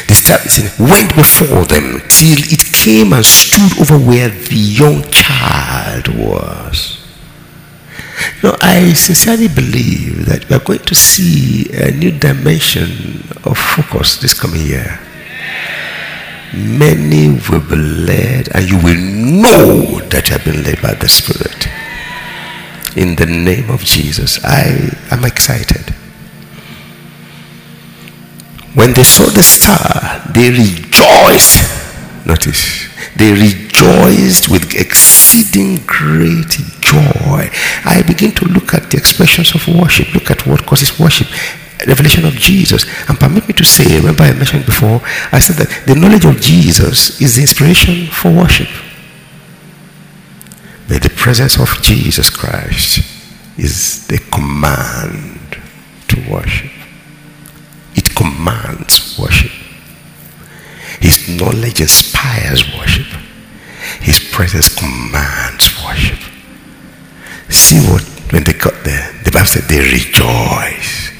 the 0.07 0.13
star 0.13 0.39
went 0.79 1.15
before 1.15 1.65
them 1.65 2.01
till 2.09 2.37
it 2.37 2.73
came 2.73 3.13
and 3.13 3.25
stood 3.25 3.79
over 3.79 3.97
where 3.97 4.29
the 4.29 4.55
young 4.55 5.01
child 5.11 6.07
was. 6.09 7.02
Know, 8.41 8.57
I 8.61 8.93
sincerely 8.93 9.47
believe 9.47 10.25
that 10.25 10.49
we 10.49 10.55
are 10.55 10.63
going 10.63 10.79
to 10.79 10.95
see 10.95 11.71
a 11.73 11.91
new 11.91 12.11
dimension 12.11 13.23
of 13.45 13.57
focus 13.57 14.17
this 14.17 14.33
coming 14.33 14.65
year. 14.65 14.99
Many 16.53 17.39
will 17.49 17.61
be 17.61 17.75
led, 17.75 18.49
and 18.53 18.69
you 18.69 18.77
will 18.77 18.99
know 18.99 19.99
that 20.09 20.29
you 20.29 20.37
have 20.37 20.45
been 20.45 20.63
led 20.63 20.81
by 20.81 20.93
the 20.93 21.09
Spirit. 21.09 21.67
In 22.95 23.15
the 23.15 23.25
name 23.25 23.69
of 23.71 23.83
Jesus, 23.83 24.43
I 24.43 24.91
am 25.09 25.25
excited. 25.25 25.95
When 28.75 28.93
they 28.93 29.03
saw 29.03 29.25
the 29.25 29.41
star, 29.41 30.21
they 30.33 30.49
rejoiced. 30.51 32.25
Notice, 32.25 32.87
they 33.15 33.31
rejoiced 33.33 34.49
with 34.49 34.69
exceeding 35.33 35.83
great 35.87 36.51
joy. 36.79 37.49
I 37.85 38.03
begin 38.05 38.31
to 38.33 38.45
look 38.45 38.73
at 38.73 38.91
the 38.91 38.97
expressions 38.97 39.55
of 39.55 39.67
worship, 39.67 40.13
look 40.13 40.29
at 40.29 40.45
what 40.45 40.65
causes 40.65 40.99
worship. 40.99 41.27
Revelation 41.87 42.25
of 42.25 42.33
Jesus. 42.35 42.85
And 43.09 43.19
permit 43.19 43.47
me 43.47 43.53
to 43.55 43.65
say, 43.65 43.97
remember 43.97 44.23
I 44.23 44.33
mentioned 44.33 44.65
before, 44.65 45.01
I 45.31 45.39
said 45.39 45.55
that 45.57 45.87
the 45.87 45.95
knowledge 45.95 46.25
of 46.25 46.39
Jesus 46.39 47.19
is 47.19 47.35
the 47.35 47.41
inspiration 47.41 48.07
for 48.07 48.31
worship. 48.31 48.69
But 50.87 51.01
the 51.01 51.09
presence 51.09 51.59
of 51.59 51.81
Jesus 51.81 52.29
Christ 52.29 52.99
is 53.57 54.07
the 54.07 54.19
command 54.31 55.57
to 56.09 56.31
worship 56.31 56.71
It 57.95 58.15
commands 58.15 59.17
worship. 59.19 59.51
His 61.01 61.27
knowledge 61.39 61.81
inspires 61.81 62.63
worship. 62.77 63.22
Presence 64.33 64.73
commands 64.73 65.69
worship. 65.85 66.17
See 67.49 67.77
what, 67.87 68.01
when 68.31 68.43
they 68.43 68.53
got 68.53 68.73
there, 68.83 69.13
the 69.23 69.29
Bible 69.29 69.45
said 69.45 69.63
they 69.69 69.77
rejoice. 69.77 71.11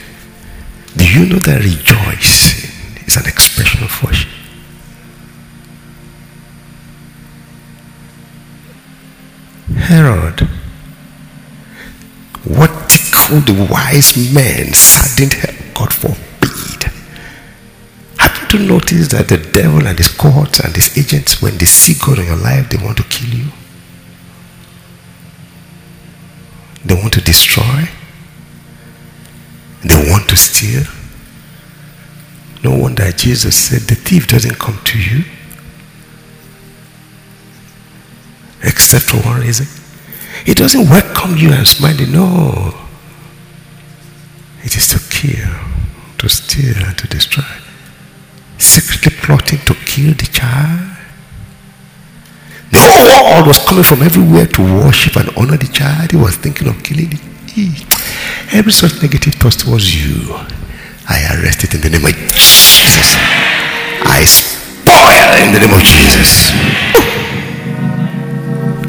Do 0.97 1.06
you 1.08 1.28
know 1.28 1.38
that 1.38 1.62
rejoicing 1.62 2.71
is 3.06 3.15
an 3.15 3.28
expression 3.28 3.84
of 3.84 4.04
worship? 4.04 4.30
Herod, 9.78 10.39
what 12.45 12.89
tickled 12.89 13.45
the 13.45 13.67
wise 13.69 14.17
men 14.34 14.73
saddened 14.73 15.34
help, 15.34 15.76
God 15.76 15.93
for 15.93 16.15
to 18.53 18.59
notice 18.59 19.07
that 19.07 19.29
the 19.29 19.37
devil 19.37 19.87
and 19.87 19.97
his 19.97 20.09
cohorts 20.09 20.59
and 20.59 20.75
his 20.75 20.95
agents, 20.95 21.41
when 21.41 21.57
they 21.57 21.65
see 21.65 21.95
God 21.95 22.19
in 22.19 22.27
your 22.27 22.35
life, 22.35 22.69
they 22.69 22.77
want 22.77 22.97
to 22.97 23.03
kill 23.03 23.33
you. 23.33 23.47
They 26.85 26.93
want 26.93 27.13
to 27.13 27.21
destroy. 27.21 27.89
They 29.83 30.11
want 30.11 30.29
to 30.29 30.35
steal. 30.35 30.83
No 32.63 32.77
wonder 32.77 33.11
Jesus 33.11 33.55
said, 33.55 33.81
The 33.81 33.95
thief 33.95 34.27
doesn't 34.27 34.59
come 34.59 34.79
to 34.83 34.99
you 34.99 35.23
except 38.61 39.05
for 39.05 39.17
one 39.17 39.41
reason. 39.41 39.65
He 40.45 40.53
doesn't 40.53 40.89
welcome 40.89 41.37
you 41.37 41.51
and 41.51 41.67
smile. 41.67 41.97
No. 42.07 42.75
It 44.63 44.77
is 44.77 44.87
to 44.89 44.99
kill, 45.09 45.49
to 46.19 46.29
steal, 46.29 46.77
and 46.85 46.95
to 46.99 47.07
destroy 47.07 47.62
secretly 48.63 49.12
plotting 49.21 49.60
to 49.60 49.73
kill 49.86 50.13
the 50.13 50.26
child. 50.32 50.89
The 52.71 52.80
whole 52.80 53.36
world 53.36 53.47
was 53.47 53.60
coming 53.67 53.84
from 53.84 54.02
everywhere 54.02 54.47
to 54.47 54.62
worship 54.62 55.15
and 55.17 55.30
honor 55.38 55.58
the 55.58 55.67
child. 55.67 56.12
He 56.12 56.17
was 56.17 56.38
thinking 56.38 56.67
of 56.67 56.82
killing 56.84 57.13
it. 57.13 57.21
Every 58.52 58.71
such 58.71 59.02
negative 59.02 59.36
thought 59.36 59.54
towards 59.54 59.93
you, 59.93 60.34
I 61.08 61.21
arrest 61.38 61.63
it 61.65 61.76
in 61.76 61.82
the 61.82 61.89
name 61.89 62.06
of 62.06 62.15
Jesus. 62.34 63.13
I 64.10 64.26
spoil 64.26 65.30
in 65.45 65.54
the 65.54 65.60
name 65.60 65.73
of 65.73 65.84
Jesus. 65.86 66.49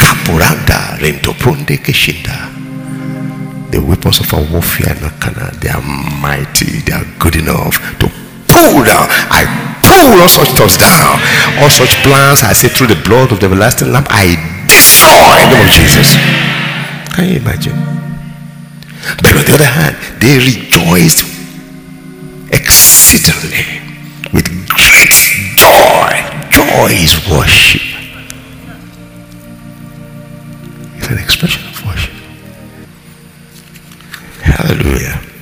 Kapuranda. 0.01 0.97
The 3.71 3.81
weapons 3.83 4.21
of 4.21 4.33
our 4.33 4.45
warfare 4.51 4.97
are 4.97 5.01
not 5.01 5.21
carnal. 5.21 5.51
They 5.61 5.69
are 5.69 5.83
mighty. 6.23 6.81
They 6.81 6.93
are 6.93 7.05
good 7.19 7.37
enough 7.37 7.77
to 7.99 8.24
pull 8.55 8.87
down. 8.87 9.11
I 9.35 9.43
pull 9.83 10.23
all 10.23 10.31
such 10.31 10.55
thoughts 10.55 10.79
down. 10.79 11.19
All 11.59 11.71
such 11.71 11.99
plans, 12.07 12.47
I 12.47 12.55
say 12.55 12.69
through 12.71 12.95
the 12.95 13.01
blood 13.03 13.33
of 13.33 13.41
the 13.41 13.47
everlasting 13.47 13.91
lamb, 13.91 14.07
I 14.09 14.39
destroy 14.71 15.43
in 15.43 15.51
the 15.51 15.59
name 15.59 15.67
of 15.67 15.75
Jesus. 15.75 16.15
Can 17.15 17.27
you 17.31 17.39
imagine? 17.43 17.77
But 19.19 19.37
on 19.37 19.45
the 19.45 19.55
other 19.55 19.69
hand, 19.69 19.99
they 20.23 20.39
rejoiced 20.39 21.27
exceedingly 22.55 23.83
with 24.33 24.47
great 24.71 25.13
joy. 25.59 26.13
Joy 26.51 26.91
is 26.95 27.15
worship. 27.29 27.83
It's 30.97 31.09
an 31.09 31.19
expression 31.19 31.67
of 31.69 31.87
worship. 31.87 32.15
Hallelujah. 34.41 35.34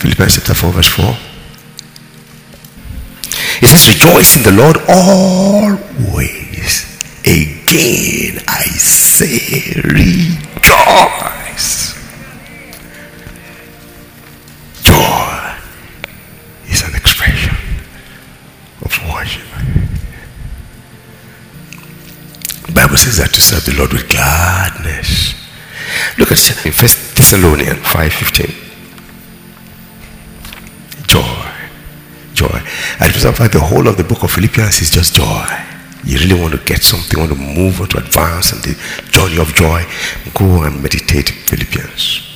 Philippians 0.00 0.36
chapter 0.36 0.54
4, 0.54 0.72
verse 0.72 0.88
4. 0.88 1.04
It 3.60 3.68
says, 3.68 3.86
Rejoice 3.86 4.36
in 4.36 4.42
the 4.42 4.52
Lord 4.52 4.78
always. 4.88 6.88
Again, 7.20 8.40
I 8.48 8.62
say, 8.62 9.74
rejoice. 9.84 10.40
Joy 14.82 15.54
is 16.70 16.82
an 16.82 16.94
expression 16.94 17.54
of 18.80 18.98
worship. 19.12 19.44
The 22.64 22.72
Bible 22.72 22.96
says 22.96 23.18
that 23.18 23.34
to 23.34 23.42
serve 23.42 23.66
the 23.66 23.74
Lord 23.76 23.92
with 23.92 24.08
gladness. 24.08 25.34
Look 26.16 26.32
at 26.32 26.38
in 26.64 26.72
First 26.72 27.18
Thessalonians 27.18 27.80
5.15. 27.80 28.69
joy. 32.40 32.58
And 33.00 33.08
in 33.12 33.32
fact, 33.34 33.52
the 33.52 33.60
whole 33.60 33.86
of 33.86 33.96
the 33.96 34.04
book 34.04 34.22
of 34.22 34.30
Philippians 34.32 34.80
is 34.80 34.90
just 34.90 35.14
joy. 35.14 35.44
You 36.04 36.18
really 36.18 36.40
want 36.40 36.54
to 36.56 36.60
get 36.64 36.82
something, 36.82 37.18
want 37.18 37.32
to 37.32 37.36
move, 37.36 37.78
want 37.78 37.90
to 37.92 37.98
advance 37.98 38.52
in 38.52 38.60
the 38.64 38.74
journey 39.12 39.38
of 39.38 39.52
joy, 39.54 39.84
go 40.32 40.62
and 40.64 40.82
meditate 40.82 41.28
Philippians. 41.28 42.26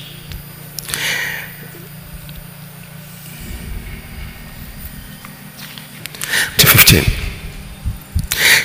Two 6.58 6.68
fifteen. 6.68 7.04
15. 7.04 7.24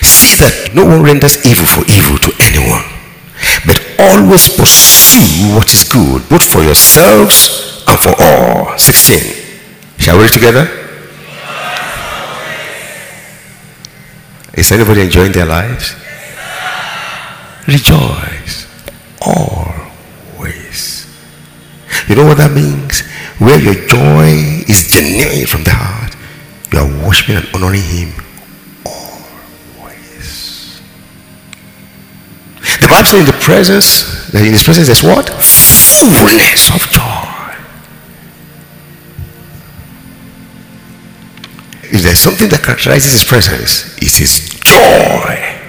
See 0.04 0.36
that 0.44 0.76
no 0.76 0.84
one 0.84 1.02
renders 1.04 1.40
evil 1.46 1.66
for 1.66 1.88
evil 1.88 2.18
to 2.20 2.32
anyone, 2.44 2.84
but 3.64 3.80
always 4.00 4.52
pursue 4.52 5.56
what 5.56 5.72
is 5.72 5.88
good, 5.88 6.28
both 6.28 6.44
for 6.44 6.62
yourselves 6.62 7.84
and 7.88 7.98
for 7.98 8.14
all. 8.20 8.78
16. 8.78 9.40
Shall 9.98 10.18
we 10.18 10.24
read 10.24 10.34
together? 10.34 10.79
Is 14.60 14.74
anybody 14.74 15.02
enjoying 15.04 15.32
their 15.32 15.46
lives? 15.46 15.96
Rejoice 17.66 18.68
always. 19.22 21.08
You 22.10 22.16
know 22.16 22.26
what 22.26 22.38
that 22.40 22.52
means? 22.54 23.08
Where 23.40 23.58
your 23.58 23.76
joy 23.88 24.66
is 24.68 24.92
genuine 24.92 25.48
from 25.48 25.64
the 25.64 25.72
heart, 25.72 26.14
you 26.74 26.80
are 26.80 27.08
worshiping 27.08 27.38
and 27.38 27.48
honoring 27.56 27.84
Him 27.84 28.12
always. 28.86 30.82
The 32.82 32.88
Bible 32.90 33.06
says 33.06 33.20
in 33.22 33.28
the 33.28 33.40
presence, 33.40 34.28
that 34.34 34.44
in 34.46 34.52
His 34.52 34.64
presence 34.64 34.88
there's 34.88 35.04
what? 35.04 35.30
Fullness 35.30 36.70
of 36.76 36.82
joy. 36.92 37.29
If 41.92 42.04
there's 42.04 42.20
something 42.20 42.50
that 42.50 42.64
characterizes 42.64 43.14
His 43.14 43.24
presence, 43.24 43.98
it 43.98 44.22
is 44.22 44.50
joy. 44.62 45.60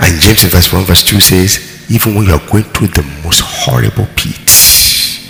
And 0.00 0.20
James 0.20 0.44
in 0.44 0.50
verse 0.50 0.72
1, 0.72 0.84
verse 0.84 1.04
2 1.04 1.20
says, 1.20 1.76
even 1.88 2.14
when 2.14 2.26
you 2.26 2.34
are 2.34 2.46
going 2.50 2.64
through 2.64 2.88
the 2.88 3.02
most 3.22 3.40
horrible 3.40 4.06
pits, 4.16 5.22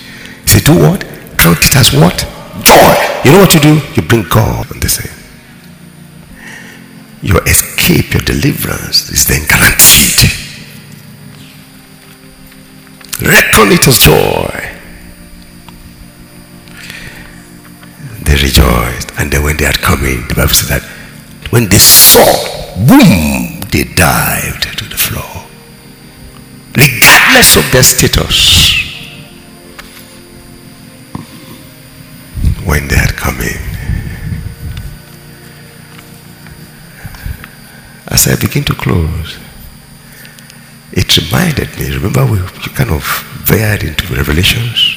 he 0.47 0.61
do 0.61 0.73
what? 0.73 1.05
Count 1.38 1.59
it 1.64 1.77
as 1.77 1.92
what? 1.92 2.16
Joy. 2.62 2.95
You 3.25 3.33
know 3.33 3.40
what 3.40 3.53
you 3.53 3.61
do? 3.61 3.81
You 3.95 4.03
bring 4.09 4.23
God 4.23 4.71
on 4.73 4.81
the 4.81 4.88
scene. 4.88 5.12
Your 7.21 7.42
escape, 7.45 8.14
your 8.14 8.23
deliverance 8.23 9.11
is 9.11 9.27
then 9.27 9.47
guaranteed. 9.47 10.31
Reckon 13.21 13.73
it 13.73 13.87
as 13.87 13.99
joy. 13.99 14.65
Rejoiced. 18.66 19.12
And 19.18 19.31
then 19.31 19.42
when 19.42 19.57
they 19.57 19.64
had 19.64 19.79
come 19.79 20.05
in, 20.05 20.26
the 20.29 20.35
Bible 20.35 20.48
said 20.52 20.81
that 20.81 20.88
when 21.50 21.68
they 21.68 21.79
saw, 21.79 22.24
boom, 22.76 23.61
they 23.70 23.85
dived 23.94 24.79
to 24.79 24.85
the 24.85 24.96
floor. 24.96 25.44
Regardless 26.76 27.57
of 27.57 27.70
their 27.72 27.83
status. 27.83 28.85
When 32.64 32.88
they 32.88 32.96
had 32.96 33.14
come 33.16 33.40
in. 33.40 33.61
As 38.09 38.29
I 38.29 38.37
begin 38.37 38.64
to 38.64 38.74
close, 38.74 39.38
it 40.92 41.16
reminded 41.16 41.76
me, 41.79 41.94
remember 41.94 42.24
we 42.26 42.38
kind 42.74 42.90
of 42.90 43.05
veered 43.44 43.83
into 43.83 44.14
Revelations? 44.14 44.96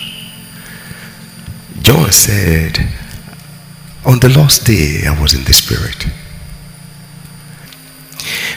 John 1.82 2.12
said, 2.12 2.88
on 4.06 4.20
the 4.20 4.30
last 4.30 4.66
day 4.66 5.04
I 5.06 5.20
was 5.22 5.34
in 5.34 5.44
the 5.44 5.54
spirit 5.54 6.06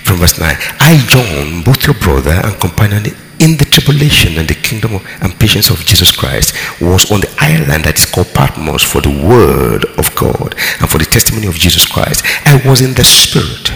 from 0.05 0.17
verse 0.17 0.39
9. 0.39 0.57
I, 0.81 1.05
John, 1.09 1.63
both 1.63 1.87
your 1.87 1.95
brother 1.95 2.41
and 2.45 2.59
companion 2.61 3.05
in 3.41 3.57
the 3.57 3.65
tribulation 3.65 4.39
and 4.39 4.49
the 4.49 4.55
kingdom 4.55 5.01
and 5.21 5.39
patience 5.39 5.71
of 5.71 5.85
Jesus 5.85 6.13
Christ, 6.15 6.55
was 6.81 7.11
on 7.11 7.21
the 7.21 7.35
island 7.39 7.85
that 7.85 7.99
is 7.99 8.07
called 8.07 8.33
Patmos 8.35 8.83
for 8.83 9.01
the 9.01 9.11
word 9.11 9.85
of 9.99 10.15
God 10.15 10.55
and 10.81 10.89
for 10.89 10.99
the 10.99 11.05
testimony 11.05 11.49
of 11.49 11.55
Jesus 11.55 11.85
Christ. 11.85 12.25
I 12.47 12.63
was 12.65 12.81
in 12.81 12.95
the 12.95 13.05
spirit 13.05 13.73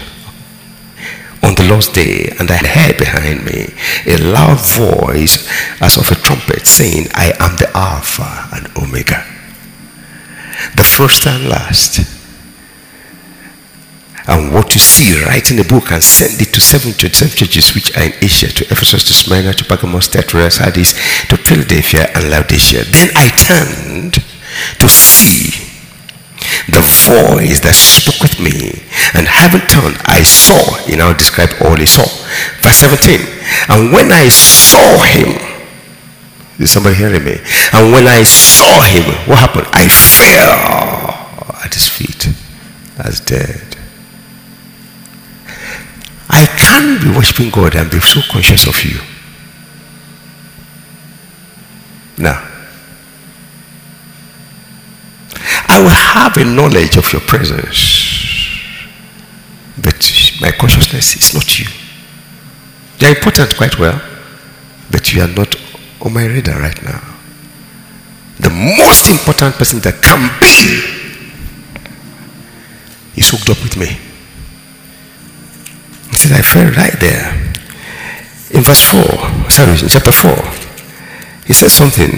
on 1.43 1.55
the 1.55 1.67
last 1.69 1.93
day, 1.93 2.31
and 2.39 2.49
I 2.49 2.57
heard 2.57 2.97
behind 2.97 3.45
me 3.45 3.73
a 4.05 4.17
loud 4.17 4.59
voice 4.59 5.47
as 5.81 5.97
of 5.97 6.11
a 6.11 6.15
trumpet 6.15 6.65
saying, 6.65 7.07
I 7.13 7.33
am 7.39 7.57
the 7.57 7.69
Alpha 7.75 8.47
and 8.53 8.67
Omega, 8.77 9.23
the 10.75 10.83
first 10.83 11.25
and 11.27 11.49
last 11.49 12.17
and 14.27 14.53
what 14.53 14.75
you 14.75 14.79
see, 14.81 15.23
write 15.23 15.51
in 15.51 15.57
the 15.57 15.63
book 15.63 15.91
and 15.91 16.03
send 16.03 16.41
it 16.41 16.53
to 16.53 16.59
seven, 16.59 16.91
to 16.99 17.07
seven 17.07 17.31
churches 17.33 17.73
which 17.73 17.95
are 17.95 18.03
in 18.03 18.13
Asia, 18.21 18.47
to 18.47 18.65
Ephesus, 18.65 19.05
to 19.05 19.13
Smyrna, 19.13 19.53
to 19.53 19.63
Pergamos, 19.63 20.07
Thyatira, 20.07 20.51
Sardis, 20.51 20.91
to 21.29 21.37
Philadelphia, 21.37 22.11
and 22.13 22.29
Laodicea. 22.29 22.83
Then 22.91 23.09
I 23.15 23.29
turned 23.29 24.15
to 24.79 24.87
see 24.89 25.63
the 26.67 26.83
voice 27.07 27.63
that 27.63 27.71
spoke 27.71 28.19
with 28.21 28.39
me. 28.43 28.83
And 29.15 29.27
having 29.27 29.63
turned, 29.71 29.95
I 30.03 30.23
saw, 30.23 30.75
you 30.85 30.97
now 30.97 31.13
describe 31.13 31.55
all 31.63 31.77
he 31.77 31.85
saw. 31.85 32.03
Verse 32.59 32.83
17. 32.83 33.23
And 33.71 33.93
when 33.93 34.11
I 34.11 34.27
saw 34.27 35.07
him, 35.07 35.39
is 36.59 36.71
somebody 36.71 36.95
hearing 36.95 37.23
me? 37.23 37.37
And 37.73 37.91
when 37.91 38.07
I 38.07 38.23
saw 38.23 38.81
him, 38.83 39.03
what 39.29 39.39
happened? 39.39 39.67
I 39.73 39.87
fell 39.87 41.55
at 41.63 41.73
his 41.73 41.87
feet 41.87 42.29
as 42.97 43.19
dead. 43.19 43.75
I 46.29 46.45
can't 46.45 47.01
be 47.01 47.09
worshiping 47.09 47.49
God 47.49 47.75
and 47.75 47.89
be 47.89 47.99
so 47.99 48.21
conscious 48.31 48.67
of 48.67 48.83
you. 48.83 48.99
Now, 52.17 52.43
I 55.69 55.79
will 55.79 55.89
have 55.89 56.35
a 56.37 56.45
knowledge 56.45 56.97
of 56.97 57.11
your 57.13 57.21
presence, 57.21 58.03
but 59.81 60.11
my 60.41 60.51
consciousness 60.51 61.15
is 61.15 61.33
not 61.33 61.59
you. 61.59 61.67
They 62.97 63.07
are 63.07 63.15
important 63.15 63.55
quite 63.55 63.77
well, 63.77 64.01
but 64.89 65.13
you 65.13 65.21
are 65.21 65.27
not 65.27 65.55
on 66.01 66.13
my 66.13 66.25
radar 66.25 66.59
right 66.59 66.81
now. 66.83 67.01
The 68.39 68.49
most 68.49 69.09
important 69.09 69.55
person 69.55 69.79
that 69.81 70.01
can 70.01 70.29
be 70.39 70.97
is 73.19 73.29
hooked 73.29 73.49
up 73.49 73.61
with 73.63 73.77
me. 73.77 73.97
He 76.11 76.15
said, 76.15 76.37
I 76.37 76.41
fell 76.41 76.69
right 76.71 76.93
there. 76.99 77.33
In 78.51 78.63
verse 78.63 78.83
4, 78.83 79.49
sorry, 79.49 79.71
in 79.71 79.89
chapter 79.89 80.11
4, 80.11 80.31
he 81.45 81.53
says 81.53 81.73
something 81.73 82.11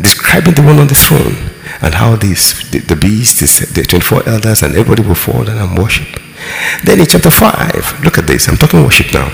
describing 0.00 0.54
the 0.54 0.62
one 0.62 0.78
on 0.78 0.88
the 0.88 0.94
throne 0.94 1.36
and 1.80 1.94
how 1.94 2.16
this, 2.16 2.68
the, 2.70 2.80
the 2.80 2.96
beast, 2.96 3.40
the 3.40 3.82
24 3.82 4.28
elders, 4.28 4.62
and 4.62 4.74
everybody 4.74 5.06
will 5.06 5.14
fall 5.14 5.44
down 5.44 5.56
and 5.56 5.78
worship. 5.78 6.20
Then 6.84 7.00
in 7.00 7.06
chapter 7.06 7.30
5, 7.30 8.04
look 8.04 8.18
at 8.18 8.26
this. 8.26 8.48
I'm 8.48 8.56
talking 8.56 8.82
worship 8.82 9.12
now. 9.12 9.28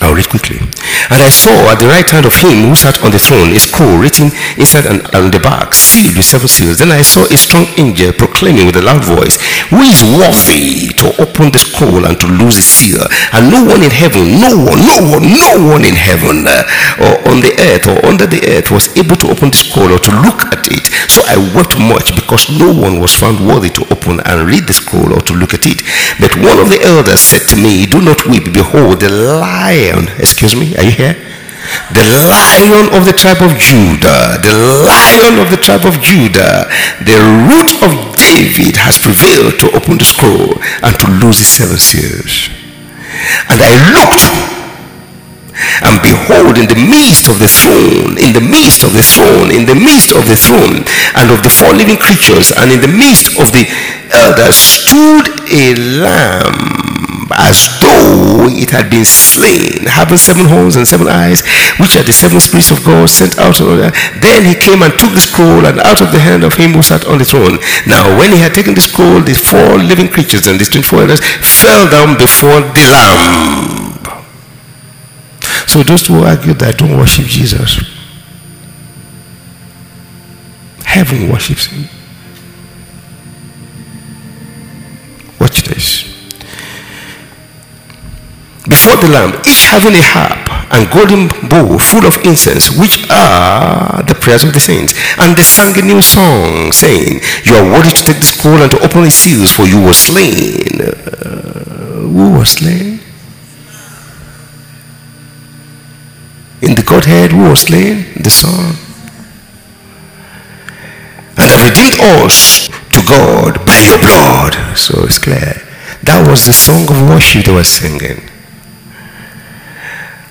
I'll 0.00 0.14
read 0.14 0.28
quickly. 0.28 0.60
And 1.08 1.22
I 1.22 1.30
saw 1.30 1.72
at 1.72 1.78
the 1.78 1.88
right 1.88 2.04
hand 2.04 2.26
of 2.26 2.34
him 2.36 2.68
who 2.68 2.76
sat 2.76 3.00
on 3.00 3.14
the 3.14 3.22
throne 3.22 3.54
a 3.54 3.60
scroll 3.60 3.96
written 3.96 4.28
inside 4.60 4.84
and 4.84 5.00
on 5.14 5.30
the 5.30 5.40
back, 5.40 5.72
sealed 5.72 6.18
with 6.18 6.26
seven 6.26 6.48
seals. 6.48 6.78
Then 6.78 6.92
I 6.92 7.00
saw 7.00 7.24
a 7.30 7.38
strong 7.38 7.64
angel 7.78 8.12
proclaiming 8.12 8.66
with 8.66 8.76
a 8.76 8.84
loud 8.84 9.04
voice, 9.06 9.38
Who 9.70 9.80
is 9.86 10.02
worthy 10.04 10.92
to 11.00 11.14
open 11.22 11.54
the 11.54 11.62
scroll 11.62 12.04
and 12.04 12.18
to 12.20 12.26
loose 12.26 12.60
the 12.60 12.66
seal? 12.66 13.04
And 13.32 13.48
no 13.48 13.64
one 13.64 13.86
in 13.86 13.94
heaven, 13.94 14.36
no 14.36 14.52
one, 14.58 14.82
no 14.84 14.98
one, 15.06 15.24
no 15.30 15.52
one 15.62 15.84
in 15.86 15.96
heaven 15.96 16.44
uh, 16.44 16.66
or 17.00 17.14
on 17.32 17.40
the 17.40 17.54
earth 17.72 17.86
or 17.86 17.96
under 18.04 18.26
the 18.26 18.42
earth 18.52 18.74
was 18.74 18.90
able 18.98 19.16
to 19.22 19.30
open 19.30 19.54
the 19.54 19.60
scroll 19.62 19.94
or 19.94 20.02
to 20.02 20.12
look 20.26 20.44
at 20.52 20.66
it. 20.68 20.90
So 21.08 21.22
I 21.24 21.38
wept 21.54 21.78
much 21.78 22.12
because 22.18 22.50
no 22.50 22.74
one 22.74 22.98
was 23.00 23.14
found 23.14 23.40
worthy 23.40 23.70
to 23.78 23.86
open 23.94 24.20
and 24.26 24.44
read 24.44 24.66
the 24.66 24.74
scroll 24.74 25.14
or 25.14 25.22
to 25.22 25.32
look 25.38 25.54
at 25.54 25.64
it. 25.64 25.86
But 26.18 26.34
one 26.36 26.58
of 26.58 26.68
the 26.68 26.82
elders 26.82 27.20
said 27.22 27.46
to 27.54 27.56
me, 27.56 27.86
Do 27.86 28.02
not 28.02 28.26
weep. 28.26 28.50
Behold, 28.52 29.00
the 29.00 29.10
lion 29.10 29.85
lion, 29.86 30.08
excuse 30.18 30.54
me, 30.54 30.76
are 30.76 30.84
you 30.84 30.90
here? 30.90 31.14
The 31.92 32.06
lion 32.30 32.94
of 32.94 33.06
the 33.06 33.12
tribe 33.12 33.42
of 33.42 33.58
Judah, 33.58 34.38
the 34.38 34.54
lion 34.86 35.38
of 35.42 35.50
the 35.50 35.58
tribe 35.58 35.84
of 35.84 35.98
Judah, 36.00 36.70
the 37.02 37.18
root 37.50 37.70
of 37.82 38.14
David 38.14 38.76
has 38.78 38.98
prevailed 38.98 39.58
to 39.60 39.66
open 39.74 39.98
the 39.98 40.06
scroll 40.06 40.54
and 40.82 40.94
to 40.98 41.06
loose 41.18 41.42
the 41.42 41.48
seven 41.48 41.78
seals. 41.78 42.50
And 43.50 43.58
I 43.58 43.72
looked 43.94 44.22
and 45.82 45.96
behold, 46.04 46.58
in 46.60 46.68
the 46.68 46.76
midst 46.76 47.28
of 47.28 47.40
the 47.40 47.48
throne, 47.48 48.20
in 48.20 48.36
the 48.36 48.44
midst 48.44 48.84
of 48.84 48.92
the 48.92 49.02
throne, 49.02 49.50
in 49.50 49.64
the 49.64 49.74
midst 49.74 50.12
of 50.12 50.28
the 50.28 50.36
throne, 50.36 50.84
and 51.16 51.32
of 51.32 51.42
the 51.42 51.48
four 51.48 51.72
living 51.72 51.96
creatures, 51.96 52.52
and 52.52 52.70
in 52.70 52.80
the 52.80 52.92
midst 52.92 53.40
of 53.40 53.50
the 53.56 53.64
elders 54.12 54.56
stood 54.56 55.32
a 55.48 55.74
lamb 55.96 57.05
as 57.34 57.66
though 57.80 58.46
it 58.48 58.70
had 58.70 58.90
been 58.90 59.04
slain, 59.04 59.86
having 59.86 60.18
seven 60.18 60.46
horns 60.46 60.76
and 60.76 60.86
seven 60.86 61.08
eyes, 61.08 61.42
which 61.78 61.96
are 61.96 62.02
the 62.02 62.12
seven 62.12 62.40
spirits 62.40 62.70
of 62.70 62.84
God 62.84 63.08
sent 63.08 63.38
out. 63.38 63.58
Then 63.58 64.44
he 64.44 64.54
came 64.54 64.82
and 64.82 64.92
took 64.98 65.12
the 65.12 65.20
scroll 65.20 65.66
and 65.66 65.80
out 65.80 66.00
of 66.00 66.12
the 66.12 66.18
hand 66.18 66.44
of 66.44 66.54
him 66.54 66.72
who 66.72 66.82
sat 66.82 67.06
on 67.06 67.18
the 67.18 67.24
throne. 67.24 67.58
Now, 67.86 68.18
when 68.18 68.32
he 68.32 68.38
had 68.38 68.54
taken 68.54 68.74
the 68.74 68.80
scroll, 68.80 69.20
the 69.20 69.34
four 69.34 69.78
living 69.78 70.08
creatures 70.08 70.46
and 70.46 70.60
the 70.60 70.64
24 70.64 71.00
elders 71.00 71.20
fell 71.42 71.90
down 71.90 72.18
before 72.18 72.60
the 72.60 72.86
Lamb. 72.86 73.98
So 75.66 75.82
those 75.82 76.06
who 76.06 76.22
argue 76.22 76.54
that 76.54 76.78
don't 76.78 76.96
worship 76.96 77.26
Jesus, 77.26 77.80
heaven 80.84 81.28
worships 81.28 81.66
him. 81.66 81.88
Before 88.86 89.02
the 89.02 89.12
Lamb, 89.12 89.34
each 89.42 89.66
having 89.66 89.94
a 89.98 90.02
harp 90.14 90.46
and 90.70 90.86
golden 90.94 91.26
bowl 91.50 91.78
full 91.78 92.06
of 92.06 92.14
incense, 92.22 92.70
which 92.78 93.10
are 93.10 94.02
the 94.06 94.14
prayers 94.14 94.44
of 94.44 94.52
the 94.54 94.60
saints. 94.60 94.94
And 95.18 95.36
they 95.36 95.42
sang 95.42 95.74
a 95.76 95.82
new 95.82 96.00
song, 96.02 96.70
saying, 96.70 97.20
You 97.42 97.56
are 97.56 97.64
worthy 97.64 97.90
to 97.90 98.02
take 98.04 98.18
the 98.18 98.30
scroll 98.30 98.62
and 98.62 98.70
to 98.70 98.78
open 98.84 99.04
its 99.04 99.16
seals, 99.16 99.50
for 99.50 99.66
you 99.66 99.82
were 99.82 99.94
slain. 99.94 100.78
Uh, 100.78 102.06
who 102.14 102.38
was 102.38 102.50
slain? 102.50 103.00
In 106.62 106.74
the 106.78 106.84
Godhead, 106.86 107.32
who 107.32 107.50
was 107.50 107.62
slain? 107.62 108.06
The 108.22 108.30
Son. 108.30 108.76
And 111.36 111.50
have 111.50 111.68
redeemed 111.68 111.98
us 112.22 112.68
to 112.94 113.02
God 113.02 113.66
by 113.66 113.82
your 113.82 113.98
blood. 113.98 114.78
So 114.78 115.04
it's 115.04 115.18
clear. 115.18 115.58
That 116.04 116.22
was 116.28 116.46
the 116.46 116.52
song 116.52 116.84
of 116.88 117.10
worship 117.10 117.46
they 117.46 117.52
were 117.52 117.64
singing. 117.64 118.35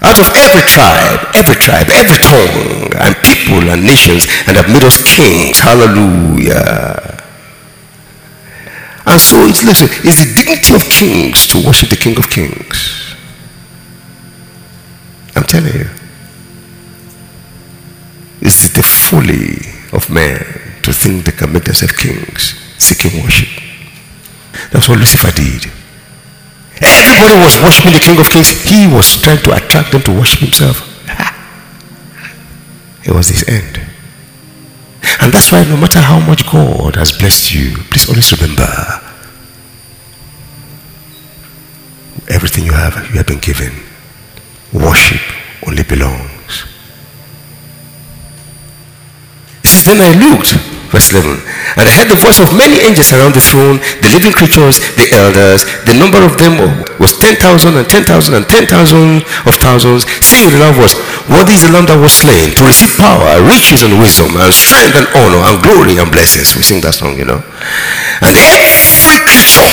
Out 0.05 0.19
of 0.21 0.29
every 0.37 0.61
tribe, 0.69 1.33
every 1.33 1.55
tribe, 1.55 1.89
every 1.89 2.21
tongue, 2.21 2.93
and 3.01 3.15
people 3.25 3.69
and 3.69 3.83
nations, 3.83 4.25
and 4.47 4.55
have 4.55 4.69
made 4.69 4.83
us 4.83 5.01
kings. 5.01 5.57
Hallelujah. 5.59 7.23
And 9.07 9.19
so 9.19 9.45
it's 9.45 9.63
listen, 9.63 9.89
it's 10.03 10.21
the 10.21 10.33
dignity 10.33 10.75
of 10.75 10.83
kings 10.89 11.47
to 11.47 11.65
worship 11.65 11.89
the 11.89 11.95
King 11.95 12.17
of 12.17 12.29
Kings. 12.29 13.15
I'm 15.35 15.43
telling 15.43 15.73
you. 15.73 15.89
It's 18.41 18.69
the 18.73 18.83
folly 18.83 19.57
of 19.91 20.09
men 20.09 20.37
to 20.83 20.93
think 20.93 21.25
they 21.25 21.31
can 21.31 21.51
make 21.51 21.63
themselves 21.63 21.95
kings 21.97 22.53
seeking 22.77 23.23
worship. 23.23 23.49
That's 24.71 24.87
what 24.87 24.99
Lucifer 24.99 25.31
did. 25.31 25.71
Everybody 26.81 27.41
was 27.41 27.61
worshiping 27.61 27.93
the 27.93 27.99
King 27.99 28.19
of 28.19 28.29
Kings. 28.29 28.49
He 28.49 28.88
was 28.88 29.21
trying 29.21 29.41
to 29.43 29.55
attract 29.55 29.91
them 29.91 30.01
to 30.03 30.11
worship 30.11 30.39
himself. 30.39 30.91
It 33.05 33.11
was 33.13 33.27
his 33.27 33.47
end. 33.47 33.79
And 35.21 35.31
that's 35.31 35.51
why 35.51 35.63
no 35.63 35.77
matter 35.77 35.99
how 35.99 36.19
much 36.19 36.45
God 36.51 36.95
has 36.95 37.11
blessed 37.11 37.53
you, 37.53 37.77
please 37.91 38.09
always 38.09 38.31
remember 38.33 38.65
everything 42.29 42.65
you 42.65 42.73
have, 42.73 42.95
you 43.09 43.17
have 43.17 43.27
been 43.27 43.39
given. 43.39 43.71
Worship 44.73 45.21
only 45.67 45.83
belongs. 45.83 46.65
It 49.63 49.67
says, 49.67 49.85
Then 49.85 50.01
I 50.01 50.13
looked 50.19 50.74
Verse 50.95 51.12
11. 51.12 51.43
And 51.75 51.84
I 51.84 51.91
heard 51.91 52.08
the 52.08 52.15
voice 52.15 52.39
of 52.39 52.55
many 52.55 52.79
angels 52.79 53.12
around 53.12 53.36
the 53.36 53.43
throne, 53.43 53.84
the 53.99 54.15
living 54.15 54.31
creatures, 54.31 54.79
the 54.95 55.12
elders. 55.12 55.67
The 55.84 55.91
number 55.91 56.23
of 56.23 56.39
them 56.39 56.55
was 57.03 57.19
10,000 57.19 57.36
and 57.75 57.84
10,000 57.84 58.08
and 58.31 58.47
10,000 58.47 59.27
of 59.43 59.60
thousands, 59.60 60.08
saying 60.23 60.55
a 60.55 60.60
loud 60.63 60.79
voice, 60.79 60.95
What 61.27 61.51
is 61.51 61.67
the 61.67 61.75
lamb 61.75 61.84
that 61.91 61.99
was 61.99 62.15
slain 62.15 62.55
to 62.55 62.63
receive 62.63 62.95
power, 62.95 63.43
riches 63.43 63.84
and 63.84 63.99
wisdom, 63.99 64.39
and 64.39 64.55
strength 64.55 64.95
and 64.95 65.03
honor, 65.19 65.43
and 65.43 65.60
glory 65.60 65.99
and 65.99 66.08
blessings? 66.08 66.55
We 66.55 66.63
sing 66.63 66.79
that 66.88 66.95
song, 66.95 67.19
you 67.19 67.27
know. 67.27 67.43
And 68.23 68.31
every 68.55 69.19
creature 69.27 69.67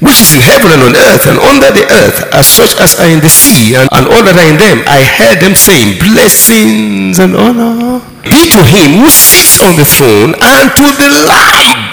which 0.00 0.20
is 0.20 0.34
in 0.36 0.42
heaven 0.44 0.68
and 0.76 0.82
on 0.82 0.94
earth 1.08 1.24
and 1.24 1.38
under 1.40 1.72
the 1.72 1.86
earth, 1.88 2.28
as 2.34 2.44
such 2.46 2.76
as 2.80 3.00
are 3.00 3.08
in 3.08 3.20
the 3.20 3.32
sea 3.32 3.74
and, 3.74 3.88
and 3.92 4.04
all 4.06 4.20
that 4.20 4.36
are 4.36 4.48
in 4.48 4.60
them. 4.60 4.84
I 4.84 5.00
heard 5.00 5.40
them 5.40 5.56
saying, 5.56 5.96
Blessings 6.04 7.18
and 7.18 7.32
honor 7.32 8.04
be 8.20 8.52
to 8.52 8.60
him 8.60 9.00
who 9.00 9.08
sits 9.08 9.56
on 9.64 9.72
the 9.76 9.88
throne 9.88 10.36
and 10.36 10.68
to 10.76 10.86
the 11.00 11.08
Lamb 11.24 11.88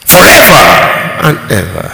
forever 0.00 0.64
and 1.28 1.36
ever. 1.52 1.86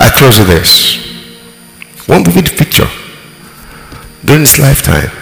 I 0.00 0.08
close 0.16 0.38
with 0.38 0.48
this. 0.48 0.96
One 2.08 2.24
vivid 2.24 2.56
picture 2.56 2.88
during 4.24 4.42
his 4.48 4.58
lifetime. 4.58 5.12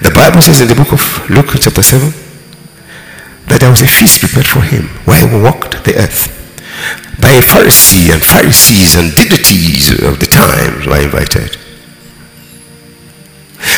The 0.00 0.10
Bible 0.10 0.40
says 0.40 0.60
in 0.60 0.68
the 0.68 0.74
book 0.74 0.92
of 0.92 1.30
Luke 1.30 1.52
chapter 1.60 1.82
7 1.82 2.25
that 3.46 3.60
there 3.60 3.70
was 3.70 3.82
a 3.82 3.86
feast 3.86 4.20
prepared 4.20 4.46
for 4.46 4.60
him 4.60 4.88
while 5.04 5.16
he 5.16 5.42
walked 5.42 5.84
the 5.84 5.96
earth. 5.96 6.32
By 7.20 7.40
Pharisees 7.40 8.12
and 8.12 8.22
Pharisees 8.22 8.96
and 8.96 9.14
dignitaries 9.14 9.90
of 10.02 10.20
the 10.20 10.26
times 10.26 10.86
were 10.86 11.00
invited. 11.00 11.56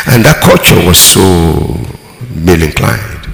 And 0.07 0.25
that 0.25 0.41
culture 0.43 0.77
was 0.85 0.99
so 0.99 1.23
male 2.35 2.63
inclined. 2.63 3.29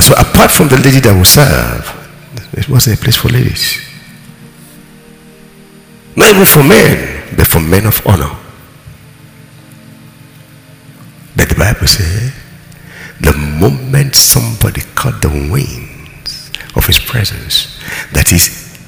So 0.00 0.14
apart 0.14 0.50
from 0.50 0.68
the 0.68 0.76
lady 0.78 1.00
that 1.00 1.16
would 1.16 1.26
serve, 1.26 1.88
it 2.52 2.68
wasn't 2.68 2.98
a 2.98 3.02
place 3.02 3.16
for 3.16 3.28
ladies. 3.28 3.78
Not 6.16 6.30
even 6.30 6.44
for 6.44 6.62
men, 6.62 7.36
but 7.36 7.46
for 7.46 7.60
men 7.60 7.86
of 7.86 8.04
honor. 8.06 8.36
But 11.36 11.48
the 11.48 11.54
Bible 11.54 11.86
says 11.86 12.32
the 13.20 13.32
moment 13.36 14.14
somebody 14.14 14.82
caught 14.94 15.20
the 15.22 15.28
wings 15.28 16.50
of 16.76 16.86
his 16.86 16.98
presence, 16.98 17.78
that 18.12 18.32
is, 18.32 18.78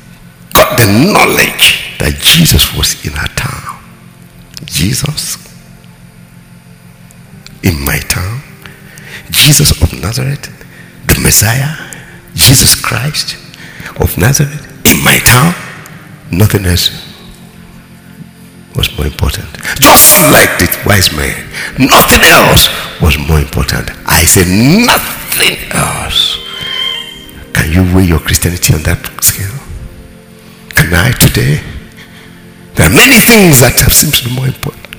got 0.54 0.78
the 0.78 0.86
knowledge 0.86 1.96
that 1.98 2.18
Jesus 2.20 2.74
was 2.76 3.04
in 3.04 3.14
our 3.14 3.28
town. 3.28 3.78
Jesus 4.64 5.36
in 7.62 7.84
my 7.84 7.98
town, 7.98 8.40
Jesus 9.30 9.70
of 9.82 9.92
Nazareth, 10.00 10.48
the 11.06 11.20
Messiah, 11.20 11.74
Jesus 12.34 12.74
Christ 12.74 13.36
of 14.00 14.16
Nazareth 14.16 14.66
in 14.86 15.02
my 15.04 15.18
town, 15.18 15.54
nothing 16.30 16.64
else 16.64 17.09
was 18.80 18.96
more 18.96 19.06
important. 19.06 19.44
Just 19.76 20.24
like 20.32 20.48
the 20.56 20.66
wise 20.86 21.12
man, 21.12 21.36
nothing 21.76 22.24
else 22.24 22.72
was 23.04 23.18
more 23.28 23.38
important. 23.38 23.90
I 24.06 24.24
say 24.24 24.48
nothing 24.48 25.58
else. 25.76 26.40
Can 27.52 27.68
you 27.76 27.82
weigh 27.94 28.08
your 28.08 28.20
Christianity 28.20 28.72
on 28.72 28.82
that 28.88 29.04
scale? 29.20 29.52
Can 30.70 30.94
I 30.94 31.12
today? 31.12 31.60
There 32.74 32.86
are 32.88 32.94
many 32.94 33.20
things 33.20 33.60
that 33.60 33.76
have 33.84 33.92
seemed 33.92 34.14
to 34.14 34.24
be 34.24 34.34
more 34.34 34.46
important. 34.46 34.96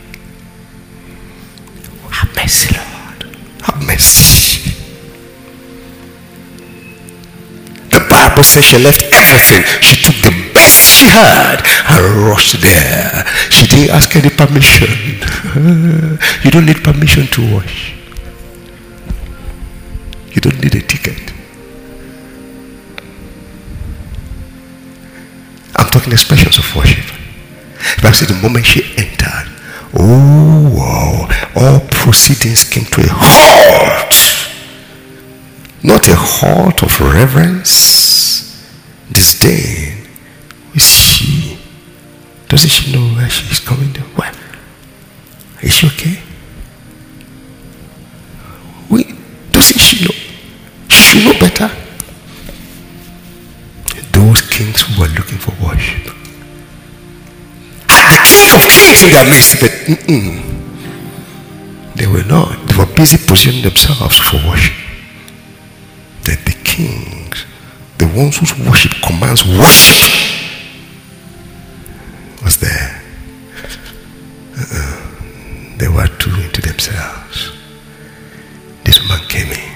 Have 2.12 2.36
mercy, 2.36 2.70
Lord. 2.78 3.20
Have 3.66 3.82
mercy. 3.82 4.78
The 7.90 8.06
Bible 8.08 8.44
says 8.44 8.64
she 8.64 8.78
left 8.78 9.02
everything. 9.12 9.64
She 9.82 9.96
took 10.06 10.18
the 10.22 10.41
she 11.02 11.10
heard 11.10 11.60
and 11.90 12.28
rushed 12.30 12.62
there. 12.62 13.26
She 13.50 13.66
didn't 13.66 13.90
ask 13.90 14.16
any 14.16 14.30
permission. 14.30 14.88
you 16.44 16.52
don't 16.52 16.66
need 16.66 16.84
permission 16.84 17.26
to 17.28 17.54
wash. 17.54 17.96
You 20.34 20.42
don't 20.42 20.62
need 20.64 20.76
a 20.76 20.82
ticket. 20.82 21.34
I'm 25.76 25.90
talking 25.90 26.14
expressions 26.14 26.58
of 26.60 26.76
worship. 26.76 27.06
Said 28.14 28.28
the 28.28 28.40
moment 28.44 28.66
she 28.66 28.84
entered, 28.98 29.48
oh 29.96 30.70
wow, 30.78 31.30
all 31.56 31.80
proceedings 31.90 32.64
came 32.66 32.84
to 32.86 33.02
a 33.02 33.08
halt. 33.10 34.14
Not 35.82 36.08
a 36.10 36.16
halt 36.16 36.84
of 36.84 37.00
reverence, 37.00 38.62
disdain, 39.12 39.91
is 40.74 40.84
she? 40.84 41.58
Doesn't 42.48 42.70
she 42.70 42.92
know 42.92 43.16
where 43.16 43.30
she's 43.30 43.60
coming 43.60 43.94
to? 43.94 44.02
What? 44.16 44.36
Is 45.62 45.72
she 45.74 45.88
okay? 45.88 46.22
Wait, 48.90 49.08
doesn't 49.52 49.80
she 49.80 50.04
know? 50.06 50.16
She 50.90 51.02
should 51.02 51.26
know 51.26 51.40
better. 51.40 51.70
Those 54.12 54.42
kings 54.42 54.82
who 54.82 55.04
are 55.04 55.08
looking 55.10 55.38
for 55.38 55.52
worship. 55.66 56.14
Ah, 57.90 58.22
king 58.26 58.52
of 58.56 58.62
kings 58.68 59.04
in 59.04 59.12
their 59.12 59.26
midst, 59.26 59.60
but 59.62 59.72
mm-mm. 59.88 60.44
they 61.96 62.08
were 62.08 62.24
not. 62.24 62.68
They 62.68 62.78
were 62.78 62.94
busy 62.96 63.18
positioning 63.18 63.64
themselves 63.64 64.20
for 64.20 64.38
worship. 64.48 64.76
That 66.24 66.46
the 66.46 66.56
kings, 66.64 67.46
the 67.98 68.08
ones 68.08 68.38
whose 68.38 68.58
worship 68.60 68.92
commands 69.02 69.46
worship, 69.46 70.31
They 75.82 75.88
were 75.88 76.08
too 76.20 76.30
into 76.40 76.62
themselves. 76.62 77.58
This 78.84 79.02
woman 79.02 79.26
came 79.28 79.52
in. 79.52 79.72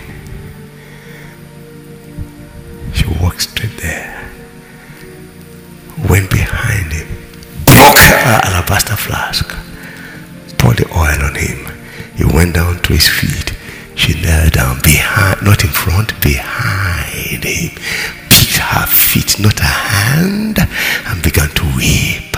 She 2.94 3.08
walked 3.20 3.42
straight 3.42 3.76
there. 3.78 4.30
Went 6.08 6.30
behind 6.30 6.94
him. 6.94 7.08
Broke 7.66 7.98
her 7.98 8.40
alabaster 8.44 8.96
flask. 8.96 9.50
Poured 10.60 10.78
the 10.78 10.88
oil 10.94 11.24
on 11.26 11.34
him. 11.34 11.74
He 12.16 12.24
went 12.24 12.54
down 12.54 12.84
to 12.84 12.94
his 12.94 13.10
feet. 13.10 13.56
She 13.96 14.14
knelt 14.22 14.54
down 14.54 14.82
behind, 14.84 15.42
not 15.42 15.64
in 15.64 15.72
front, 15.72 16.22
behind 16.22 17.44
him, 17.44 17.72
kissed 18.30 18.58
her 18.58 18.86
feet, 18.86 19.40
not 19.40 19.58
her 19.58 19.66
hand, 19.66 20.60
and 21.08 21.24
began 21.24 21.50
to 21.50 21.64
weep. 21.76 22.38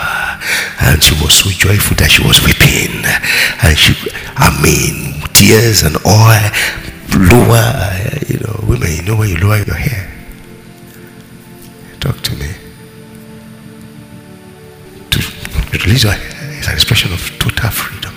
And 0.81 1.01
she 1.03 1.13
was 1.23 1.33
so 1.33 1.49
joyful 1.49 1.95
that 1.97 2.11
she 2.11 2.23
was 2.23 2.41
weeping. 2.45 3.03
And 3.63 3.77
she, 3.77 3.93
I 4.35 4.49
mean, 4.61 5.21
tears 5.33 5.83
and 5.83 5.95
oil, 6.05 6.51
lower, 7.29 7.57
uh, 7.57 8.19
you 8.27 8.39
know, 8.39 8.59
women, 8.67 8.91
you 8.95 9.03
know 9.03 9.15
when 9.17 9.29
you 9.29 9.37
lower 9.37 9.57
your 9.63 9.75
hair. 9.75 10.11
Talk 11.99 12.21
to 12.21 12.35
me. 12.35 12.51
To 15.11 15.19
release 15.73 16.03
your 16.03 16.13
hair 16.13 16.59
is 16.59 16.67
an 16.67 16.73
expression 16.73 17.11
of 17.13 17.19
total 17.39 17.69
freedom. 17.69 18.13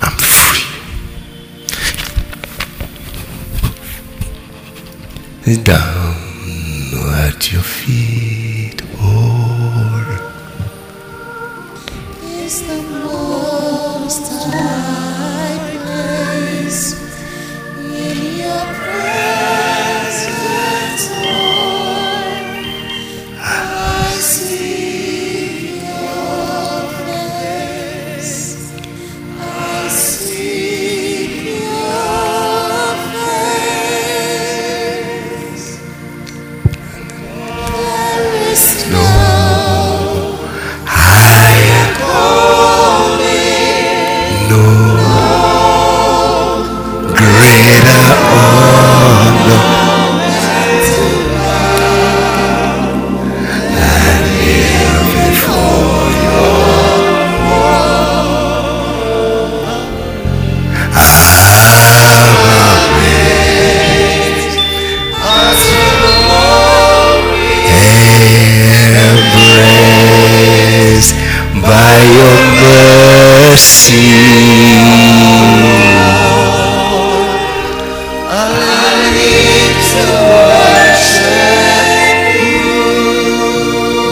I'm 0.00 0.16
free. 0.16 0.64
Down 5.62 6.14
at 7.24 7.52
your 7.52 7.62
feet, 7.62 8.37
is 12.48 12.62
the 12.62 12.82
most 13.04 14.26
high 14.50 14.87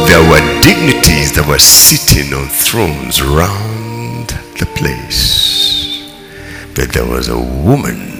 There 0.08 0.24
were 0.30 0.42
dignities 0.62 1.32
that 1.34 1.46
were 1.46 1.58
sitting 1.58 2.34
on 2.34 2.48
thrones 2.48 3.22
round 3.22 4.30
the 4.58 4.66
place. 4.74 6.10
But 6.74 6.92
there 6.92 7.06
was 7.06 7.28
a 7.28 7.38
woman 7.38 8.16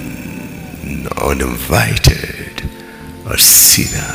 uninvited, 1.21 2.63
a 3.27 3.37
sinner 3.37 4.15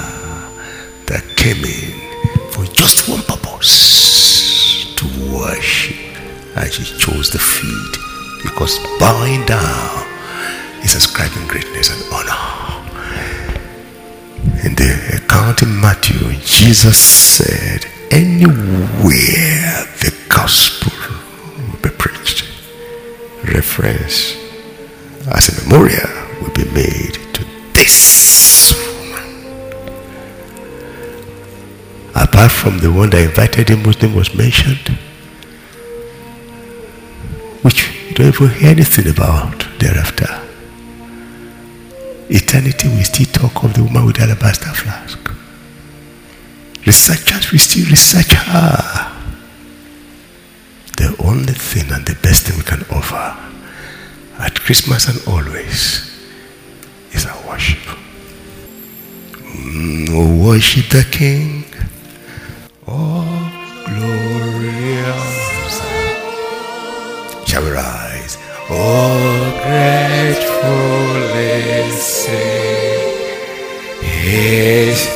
that 1.07 1.23
came 1.35 1.63
in 1.65 2.51
for 2.51 2.65
just 2.65 3.09
one 3.09 3.21
purpose. 3.23 4.00
And 6.71 6.87
she 6.87 6.97
chose 6.97 7.29
the 7.29 7.37
feet 7.37 7.97
because 8.43 8.79
bowing 8.97 9.45
down 9.45 10.07
is 10.83 10.95
ascribing 10.95 11.45
greatness 11.47 11.89
and 11.91 12.01
honor. 12.13 12.39
In 14.63 14.75
the 14.75 15.19
account 15.21 15.63
in 15.63 15.81
Matthew, 15.81 16.31
Jesus 16.45 16.97
said, 16.97 17.85
Anywhere 18.09 19.83
the 19.99 20.15
gospel 20.29 20.93
will 21.67 21.81
be 21.81 21.89
preached, 21.89 22.47
reference 23.43 24.37
as 25.27 25.49
a 25.49 25.63
memorial 25.67 26.07
will 26.41 26.53
be 26.53 26.63
made 26.71 27.15
to 27.33 27.43
this 27.73 28.73
woman. 29.09 29.27
Apart 32.15 32.51
from 32.51 32.77
the 32.79 32.89
one 32.93 33.09
that 33.09 33.23
invited 33.23 33.67
him, 33.67 33.79
whose 33.79 34.01
name 34.01 34.15
was 34.15 34.33
mentioned, 34.33 34.97
which 37.61 37.89
you 38.07 38.13
don't 38.15 38.27
even 38.27 38.49
hear 38.49 38.69
anything 38.71 39.07
about 39.09 39.65
thereafter. 39.79 40.27
Eternity 42.29 42.87
will 42.87 43.03
still 43.03 43.25
talk 43.27 43.63
of 43.63 43.73
the 43.73 43.83
woman 43.83 44.05
with 44.05 44.15
the 44.15 44.23
alabaster 44.23 44.69
flask. 44.69 45.19
Researchers 46.85 47.51
will 47.51 47.59
still 47.59 47.85
research 47.89 48.31
her. 48.33 49.11
The 50.97 51.15
only 51.23 51.53
thing 51.53 51.91
and 51.91 52.05
the 52.05 52.15
best 52.21 52.47
thing 52.47 52.57
we 52.57 52.63
can 52.63 52.83
offer 52.95 53.37
at 54.39 54.59
Christmas 54.59 55.07
and 55.07 55.19
always 55.27 56.09
is 57.11 57.25
our 57.25 57.47
worship. 57.47 57.79
Mm, 59.33 60.43
worship 60.43 60.89
the 60.89 61.03
King. 61.11 61.65
Oh, 62.87 63.20
Oh, 68.93 69.61
gratefully 69.63 71.63
sing 71.91 72.99
His 74.01 75.07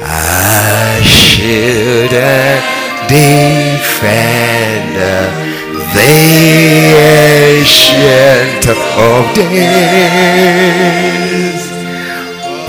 a 0.00 1.04
shield 1.04 2.12
and 2.12 2.62
defender, 3.08 5.30
the 5.94 6.10
ancient. 7.52 8.62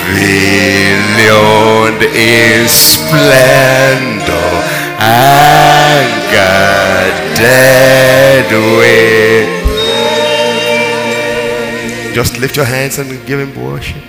in 2.15 2.69
splendor 2.69 4.70
and 5.01 6.09
guarded 6.35 7.41
with. 8.79 9.49
Just 12.15 12.39
lift 12.39 12.57
your 12.57 12.67
hands 12.67 12.99
and 12.99 13.09
give 13.27 13.41
him 13.41 13.55
worship. 13.65 14.03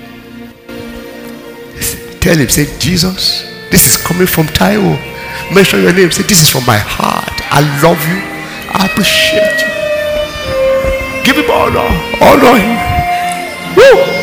Tell 2.20 2.38
him, 2.38 2.50
say, 2.50 2.68
Jesus, 2.78 3.44
this 3.72 3.88
is 3.88 3.98
coming 3.98 4.28
from 4.28 4.46
Taiwo. 4.48 4.98
Mention 5.54 5.82
your 5.82 5.94
name. 5.94 6.12
Say, 6.12 6.24
this 6.24 6.42
is 6.42 6.50
from 6.50 6.66
my 6.66 6.78
heart. 6.78 7.42
I 7.52 7.62
love 7.82 8.00
you. 8.08 8.22
I 8.74 8.86
appreciate 8.86 9.62
you. 9.62 9.72
Give 11.26 11.36
him 11.44 11.50
honor. 11.52 11.90
Honor 12.22 12.58
him. 12.60 12.78
Woo! 13.76 14.21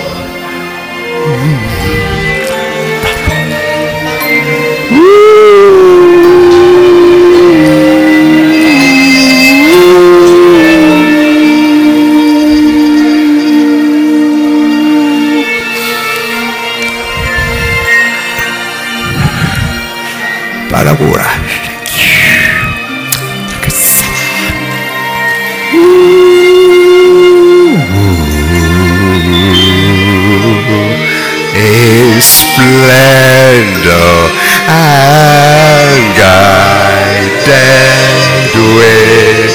Paragura. 20.78 21.26
In 31.56 32.20
splendor 32.20 33.90
and 34.68 36.14
guided 36.14 37.48
way. 38.76 39.50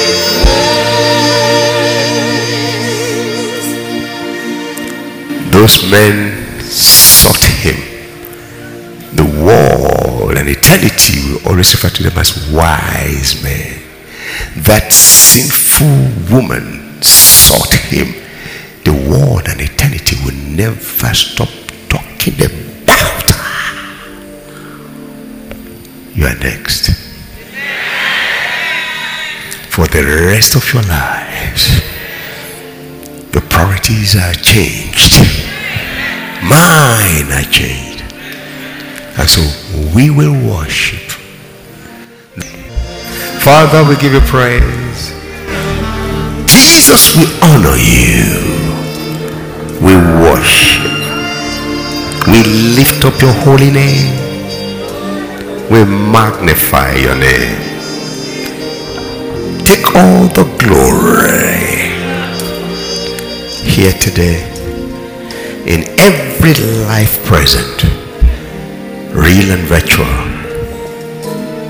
Those 5.52 5.90
men 5.90 6.33
The 10.74 10.88
eternity 10.88 11.32
will 11.34 11.50
always 11.50 11.72
refer 11.74 11.90
to 11.90 12.04
them 12.04 12.18
as 12.18 12.50
wise 12.50 13.44
men. 13.44 13.80
that 14.66 14.92
sinful 14.92 16.36
woman 16.36 17.02
sought 17.02 17.74
him, 17.74 18.16
the 18.84 18.92
world 18.92 19.48
and 19.48 19.62
eternity 19.62 20.16
will 20.26 20.34
never 20.34 21.14
stop 21.14 21.50
talking 21.90 22.34
about 22.36 23.30
her. 23.30 23.54
You 26.16 26.26
are 26.26 26.36
next. 26.36 26.90
For 29.70 29.86
the 29.88 30.04
rest 30.04 30.56
of 30.56 30.74
your 30.74 30.84
lives, 30.84 31.82
your 33.32 33.42
priorities 33.50 34.16
are 34.16 34.34
changed. 34.34 35.22
Mine 36.44 37.32
are 37.32 37.50
changed. 37.52 38.04
And 39.18 39.30
so 39.30 39.42
we 39.96 40.10
will 40.10 40.34
worship. 40.50 41.12
Father, 43.42 43.88
we 43.88 43.96
give 43.98 44.14
you 44.14 44.22
praise. 44.22 45.14
Jesus, 46.46 47.16
we 47.16 47.26
honor 47.44 47.78
you. 47.78 48.40
We 49.82 49.96
worship. 50.24 50.84
We 52.28 52.44
lift 52.76 53.06
up 53.06 53.22
your 53.22 53.34
holy 53.34 53.70
name. 53.70 54.20
We 55.70 55.84
magnify 55.86 56.96
your 56.96 57.16
name. 57.16 57.60
Take 59.66 59.96
all 59.96 60.28
the 60.28 60.46
glory 60.60 61.34
here 63.70 63.94
today 63.94 64.50
in 65.66 65.84
every 66.00 66.54
life 66.86 67.26
present, 67.26 67.86
real 69.14 69.52
and 69.52 69.64
virtual, 69.68 70.06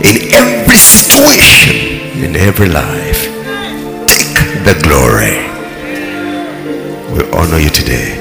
in 0.01 0.33
every 0.33 0.75
situation, 0.75 2.23
in 2.23 2.35
every 2.35 2.69
life. 2.69 3.27
Take 4.07 4.63
the 4.63 4.79
glory. 4.83 5.37
We 7.13 7.29
honor 7.31 7.59
you 7.59 7.69
today. 7.69 8.17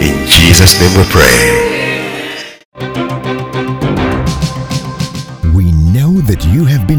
In 0.00 0.26
Jesus' 0.26 0.80
name 0.80 0.96
we 0.96 1.04
pray. 1.10 1.75